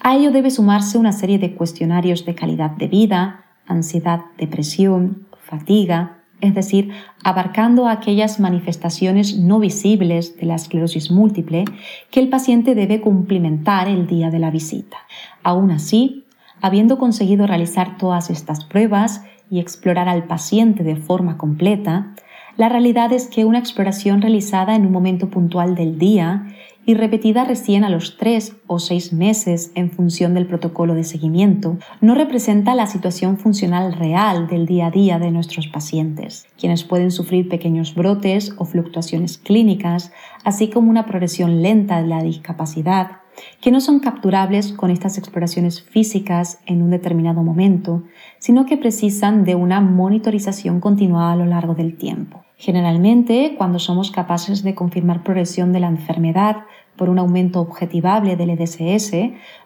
a 0.01 0.15
ello 0.15 0.31
debe 0.31 0.49
sumarse 0.49 0.97
una 0.97 1.11
serie 1.11 1.39
de 1.39 1.55
cuestionarios 1.55 2.25
de 2.25 2.35
calidad 2.35 2.71
de 2.71 2.87
vida, 2.87 3.43
ansiedad, 3.65 4.21
depresión, 4.37 5.27
fatiga, 5.43 6.19
es 6.39 6.55
decir, 6.55 6.91
abarcando 7.21 7.89
aquellas 7.89 8.39
manifestaciones 8.39 9.37
no 9.37 9.59
visibles 9.59 10.37
de 10.37 10.45
la 10.45 10.55
esclerosis 10.55 11.11
múltiple 11.11 11.65
que 12.11 12.21
el 12.21 12.29
paciente 12.29 12.75
debe 12.75 13.01
cumplimentar 13.01 13.89
el 13.89 14.07
día 14.07 14.31
de 14.31 14.39
la 14.39 14.51
visita. 14.51 14.97
Aún 15.43 15.71
así, 15.71 16.23
habiendo 16.61 16.97
conseguido 16.97 17.45
realizar 17.45 17.97
todas 17.97 18.29
estas 18.29 18.63
pruebas, 18.63 19.23
y 19.49 19.59
explorar 19.59 20.09
al 20.09 20.25
paciente 20.25 20.83
de 20.83 20.95
forma 20.95 21.37
completa, 21.37 22.13
la 22.57 22.69
realidad 22.69 23.13
es 23.13 23.27
que 23.27 23.45
una 23.45 23.59
exploración 23.59 24.21
realizada 24.21 24.75
en 24.75 24.85
un 24.85 24.91
momento 24.91 25.29
puntual 25.29 25.75
del 25.75 25.99
día 25.99 26.47
y 26.87 26.93
repetida 26.93 27.43
recién 27.43 27.83
a 27.83 27.89
los 27.89 28.17
tres 28.17 28.55
o 28.65 28.79
seis 28.79 29.11
meses 29.11 29.71
en 29.75 29.91
función 29.91 30.33
del 30.33 30.47
protocolo 30.47 30.95
de 30.95 31.03
seguimiento, 31.03 31.77
no 31.99 32.15
representa 32.15 32.75
la 32.75 32.87
situación 32.87 33.37
funcional 33.37 33.91
real 33.91 34.47
del 34.47 34.65
día 34.65 34.87
a 34.87 34.91
día 34.91 35.19
de 35.19 35.29
nuestros 35.29 35.67
pacientes, 35.67 36.47
quienes 36.57 36.85
pueden 36.85 37.11
sufrir 37.11 37.49
pequeños 37.49 37.93
brotes 37.93 38.55
o 38.57 38.63
fluctuaciones 38.63 39.37
clínicas, 39.37 40.13
así 40.45 40.69
como 40.69 40.89
una 40.89 41.05
progresión 41.05 41.61
lenta 41.61 42.01
de 42.01 42.07
la 42.07 42.23
discapacidad, 42.23 43.17
que 43.61 43.71
no 43.71 43.81
son 43.81 43.99
capturables 43.99 44.73
con 44.73 44.91
estas 44.91 45.17
exploraciones 45.17 45.81
físicas 45.81 46.59
en 46.65 46.81
un 46.81 46.91
determinado 46.91 47.43
momento, 47.43 48.03
sino 48.39 48.65
que 48.65 48.77
precisan 48.77 49.43
de 49.43 49.55
una 49.55 49.81
monitorización 49.81 50.79
continuada 50.79 51.33
a 51.33 51.35
lo 51.35 51.45
largo 51.45 51.75
del 51.75 51.97
tiempo. 51.97 52.43
Generalmente, 52.57 53.55
cuando 53.57 53.77
somos 53.77 54.09
capaces 54.09 54.63
de 54.63 54.73
confirmar 54.73 55.23
progresión 55.23 55.73
de 55.73 55.79
la 55.79 55.87
enfermedad 55.87 56.57
por 56.95 57.09
un 57.09 57.19
aumento 57.19 57.61
objetivable 57.61 58.35
del 58.35 58.49
EDSS, 58.49 59.11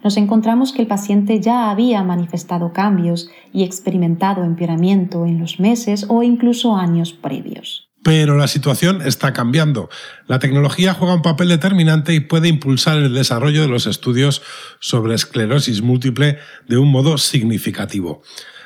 nos 0.03 0.17
encontramos 0.17 0.73
que 0.73 0.81
el 0.81 0.87
paciente 0.87 1.39
ya 1.39 1.69
había 1.69 2.03
manifestado 2.03 2.73
cambios 2.73 3.29
y 3.53 3.63
experimentado 3.63 4.43
empeoramiento 4.43 5.25
en 5.25 5.39
los 5.39 5.59
meses 5.59 6.05
o 6.09 6.23
incluso 6.23 6.75
años 6.75 7.13
previos. 7.13 7.90
Pero 8.03 8.35
la 8.35 8.47
situación 8.47 9.01
está 9.03 9.31
cambiando. 9.31 9.89
La 10.27 10.39
tecnología 10.39 10.93
juega 10.93 11.13
un 11.13 11.21
papel 11.21 11.49
determinante 11.49 12.13
y 12.13 12.19
puede 12.19 12.47
impulsar 12.47 12.97
el 12.97 13.13
desarrollo 13.13 13.61
de 13.61 13.67
los 13.67 13.85
estudios 13.85 14.41
sobre 14.79 15.13
esclerosis 15.13 15.81
múltiple 15.81 16.39
de 16.67 16.77
un 16.77 16.89
modo 16.89 17.17
significativo. 17.17 18.23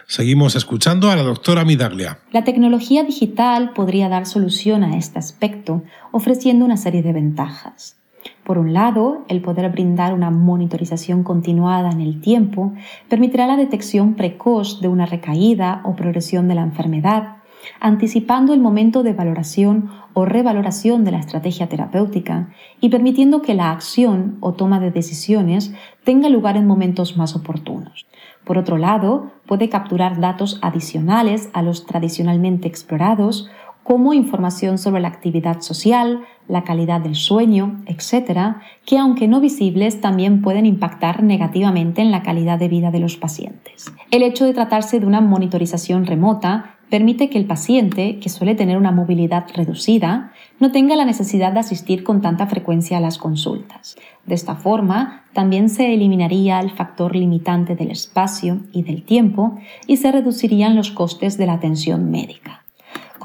Seguimos 0.08 0.56
escuchando 0.56 1.10
a 1.10 1.16
la 1.16 1.24
doctora 1.24 1.66
Midaglia. 1.66 2.20
La 2.32 2.44
tecnología 2.44 3.04
digital 3.04 3.74
podría 3.74 4.08
dar 4.08 4.28
solución 4.28 4.84
a 4.84 4.98
este 4.98 5.18
aspecto, 5.18 5.84
ofreciendo 6.12 6.64
una 6.64 6.78
serie 6.78 7.02
de 7.02 7.12
ventajas. 7.12 7.98
Por 8.44 8.60
un 8.60 8.74
lado, 8.74 9.26
el 9.28 9.42
poder 9.42 9.72
brindar 9.72 10.14
una 10.14 10.30
monitorización 10.30 11.24
continuada 11.24 11.90
en 11.90 12.02
el 12.02 12.22
tiempo 12.22 12.74
permitirá 13.10 13.48
la 13.48 13.58
detección 13.58 14.14
precoz 14.14 14.80
de 14.82 14.88
una 14.88 15.08
recaída 15.08 15.82
o 15.84 15.96
progresión 15.96 16.48
de 16.48 16.56
la 16.56 16.62
enfermedad, 16.62 17.35
anticipando 17.80 18.54
el 18.54 18.60
momento 18.60 19.04
de 19.04 19.14
valoración 19.14 19.90
o 20.14 20.26
revaloración 20.26 21.04
de 21.04 21.12
la 21.12 21.20
estrategia 21.20 21.68
terapéutica 21.68 22.50
y 22.80 22.90
permitiendo 22.90 23.42
que 23.42 23.54
la 23.54 23.72
acción 23.72 24.38
o 24.40 24.54
toma 24.54 24.80
de 24.80 24.92
decisiones 24.92 25.74
tenga 26.04 26.30
lugar 26.30 26.58
en 26.58 26.68
momentos 26.68 27.18
más 27.18 27.36
oportunos. 27.36 28.06
Por 28.46 28.58
otro 28.58 28.78
lado, 28.78 29.32
puede 29.48 29.70
capturar 29.70 30.20
datos 30.20 30.60
adicionales 30.62 31.50
a 31.54 31.62
los 31.62 31.86
tradicionalmente 31.86 32.68
explorados 32.68 33.50
como 33.86 34.16
información 34.16 34.80
sobre 34.80 35.00
la 35.00 35.10
actividad 35.10 35.62
social, 35.62 36.22
la 36.48 36.64
calidad 36.64 37.02
del 37.02 37.14
sueño, 37.14 37.84
etc., 37.86 38.56
que 38.84 38.98
aunque 38.98 39.28
no 39.28 39.40
visibles 39.40 40.02
también 40.02 40.42
pueden 40.42 40.66
impactar 40.66 41.22
negativamente 41.22 42.02
en 42.02 42.10
la 42.10 42.24
calidad 42.24 42.58
de 42.58 42.68
vida 42.68 42.90
de 42.90 43.00
los 43.00 43.16
pacientes. 43.16 43.94
El 44.10 44.24
hecho 44.24 44.46
de 44.46 44.56
tratarse 44.56 45.00
de 45.00 45.06
una 45.06 45.22
monitorización 45.22 46.08
remota 46.08 46.75
permite 46.90 47.30
que 47.30 47.38
el 47.38 47.46
paciente, 47.46 48.20
que 48.20 48.30
suele 48.30 48.56
tener 48.56 48.78
una 48.78 48.92
movilidad 48.92 49.46
reducida, 49.54 50.32
no 50.60 50.72
tenga 50.72 50.96
la 50.96 51.06
necesidad 51.06 51.52
de 51.54 51.60
asistir 51.60 52.04
con 52.04 52.22
tanta 52.22 52.48
frecuencia 52.48 52.98
a 52.98 53.02
las 53.02 53.18
consultas. 53.18 53.96
De 54.26 54.36
esta 54.36 54.56
forma, 54.56 55.24
también 55.34 55.70
se 55.70 55.94
eliminaría 55.94 56.60
el 56.60 56.72
factor 56.72 57.16
limitante 57.16 57.76
del 57.76 57.92
espacio 57.92 58.60
y 58.72 58.84
del 58.84 59.04
tiempo 59.04 59.58
y 59.88 59.98
se 59.98 60.12
reducirían 60.12 60.76
los 60.76 60.92
costes 60.92 61.38
de 61.38 61.46
la 61.46 61.54
atención 61.54 62.10
médica. 62.12 62.65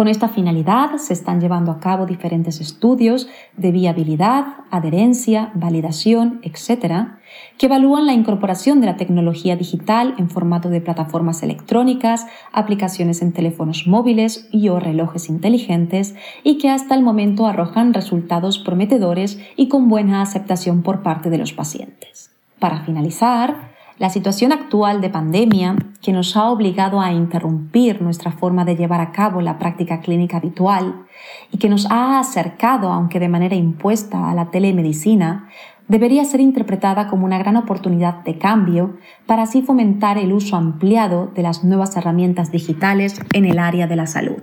Con 0.00 0.08
esta 0.08 0.30
finalidad 0.30 0.96
se 0.96 1.12
están 1.12 1.42
llevando 1.42 1.70
a 1.70 1.78
cabo 1.78 2.06
diferentes 2.06 2.62
estudios 2.62 3.28
de 3.58 3.70
viabilidad, 3.70 4.46
adherencia, 4.70 5.50
validación, 5.52 6.40
etc., 6.42 7.18
que 7.58 7.66
evalúan 7.66 8.06
la 8.06 8.14
incorporación 8.14 8.80
de 8.80 8.86
la 8.86 8.96
tecnología 8.96 9.56
digital 9.56 10.14
en 10.16 10.30
formato 10.30 10.70
de 10.70 10.80
plataformas 10.80 11.42
electrónicas, 11.42 12.26
aplicaciones 12.50 13.20
en 13.20 13.32
teléfonos 13.32 13.86
móviles 13.86 14.48
y 14.50 14.70
o 14.70 14.80
relojes 14.80 15.28
inteligentes 15.28 16.14
y 16.44 16.56
que 16.56 16.70
hasta 16.70 16.94
el 16.94 17.02
momento 17.02 17.46
arrojan 17.46 17.92
resultados 17.92 18.58
prometedores 18.58 19.38
y 19.54 19.68
con 19.68 19.90
buena 19.90 20.22
aceptación 20.22 20.80
por 20.80 21.02
parte 21.02 21.28
de 21.28 21.36
los 21.36 21.52
pacientes. 21.52 22.30
Para 22.58 22.80
finalizar, 22.86 23.69
la 24.00 24.08
situación 24.08 24.50
actual 24.50 25.02
de 25.02 25.10
pandemia, 25.10 25.76
que 26.00 26.14
nos 26.14 26.34
ha 26.34 26.48
obligado 26.48 27.02
a 27.02 27.12
interrumpir 27.12 28.00
nuestra 28.00 28.32
forma 28.32 28.64
de 28.64 28.74
llevar 28.74 29.02
a 29.02 29.12
cabo 29.12 29.42
la 29.42 29.58
práctica 29.58 30.00
clínica 30.00 30.38
habitual 30.38 31.04
y 31.52 31.58
que 31.58 31.68
nos 31.68 31.84
ha 31.90 32.18
acercado, 32.18 32.90
aunque 32.90 33.20
de 33.20 33.28
manera 33.28 33.56
impuesta, 33.56 34.30
a 34.30 34.34
la 34.34 34.50
telemedicina, 34.50 35.50
debería 35.86 36.24
ser 36.24 36.40
interpretada 36.40 37.08
como 37.08 37.26
una 37.26 37.36
gran 37.36 37.58
oportunidad 37.58 38.24
de 38.24 38.38
cambio 38.38 38.96
para 39.26 39.42
así 39.42 39.60
fomentar 39.60 40.16
el 40.16 40.32
uso 40.32 40.56
ampliado 40.56 41.30
de 41.34 41.42
las 41.42 41.62
nuevas 41.62 41.94
herramientas 41.94 42.50
digitales 42.50 43.20
en 43.34 43.44
el 43.44 43.58
área 43.58 43.86
de 43.86 43.96
la 43.96 44.06
salud. 44.06 44.40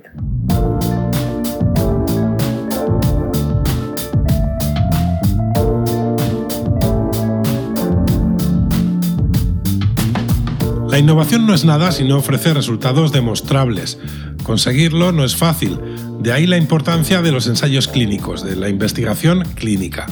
La 10.97 11.01
innovación 11.01 11.45
no 11.45 11.53
es 11.53 11.63
nada 11.63 11.91
si 11.91 12.03
no 12.05 12.17
ofrece 12.17 12.55
resultados 12.55 13.11
demostrables. 13.11 13.99
Conseguirlo 14.41 15.11
no 15.11 15.25
es 15.25 15.35
fácil, 15.35 15.77
de 16.21 16.33
ahí 16.33 16.47
la 16.47 16.57
importancia 16.57 17.21
de 17.21 17.31
los 17.31 17.45
ensayos 17.45 17.87
clínicos, 17.87 18.43
de 18.43 18.55
la 18.55 18.67
investigación 18.67 19.43
clínica. 19.53 20.07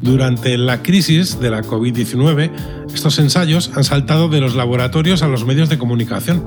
Durante 0.00 0.56
la 0.56 0.82
crisis 0.82 1.40
de 1.40 1.50
la 1.50 1.62
COVID-19, 1.62 2.50
estos 2.94 3.18
ensayos 3.18 3.70
han 3.74 3.84
saltado 3.84 4.30
de 4.30 4.40
los 4.40 4.54
laboratorios 4.54 5.22
a 5.22 5.28
los 5.28 5.44
medios 5.44 5.68
de 5.68 5.76
comunicación. 5.76 6.42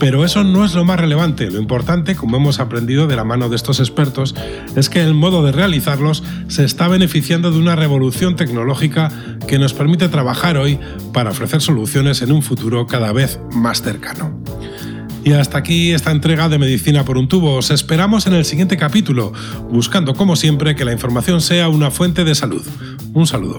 Pero 0.00 0.24
eso 0.24 0.42
no 0.42 0.64
es 0.64 0.74
lo 0.74 0.84
más 0.84 0.98
relevante. 0.98 1.48
Lo 1.48 1.60
importante, 1.60 2.16
como 2.16 2.36
hemos 2.38 2.58
aprendido 2.58 3.06
de 3.06 3.14
la 3.14 3.22
mano 3.22 3.48
de 3.48 3.54
estos 3.54 3.78
expertos, 3.78 4.34
es 4.74 4.88
que 4.88 5.00
el 5.00 5.14
modo 5.14 5.44
de 5.44 5.52
realizarlos 5.52 6.24
se 6.48 6.64
está 6.64 6.88
beneficiando 6.88 7.52
de 7.52 7.58
una 7.58 7.76
revolución 7.76 8.34
tecnológica 8.34 9.12
que 9.46 9.60
nos 9.60 9.74
permite 9.74 10.08
trabajar 10.08 10.56
hoy 10.56 10.80
para 11.12 11.30
ofrecer 11.30 11.60
soluciones 11.60 12.20
en 12.22 12.32
un 12.32 12.42
futuro 12.42 12.88
cada 12.88 13.12
vez 13.12 13.38
más 13.52 13.80
cercano. 13.80 14.40
Y 15.24 15.32
hasta 15.32 15.58
aquí 15.58 15.92
esta 15.92 16.10
entrega 16.10 16.48
de 16.48 16.58
Medicina 16.58 17.04
por 17.04 17.18
un 17.18 17.28
tubo. 17.28 17.56
Os 17.56 17.70
esperamos 17.70 18.26
en 18.26 18.34
el 18.34 18.44
siguiente 18.44 18.76
capítulo, 18.76 19.32
buscando 19.68 20.14
como 20.14 20.36
siempre 20.36 20.74
que 20.74 20.84
la 20.84 20.92
información 20.92 21.40
sea 21.40 21.68
una 21.68 21.90
fuente 21.90 22.24
de 22.24 22.34
salud. 22.34 22.64
Un 23.18 23.26
saludo. 23.26 23.58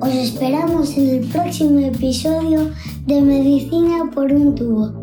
Os 0.00 0.08
esperamos 0.08 0.98
en 0.98 1.08
el 1.08 1.28
próximo 1.28 1.78
episodio 1.78 2.68
de 3.06 3.22
Medicina 3.22 4.10
por 4.12 4.32
un 4.32 4.56
tubo. 4.56 5.01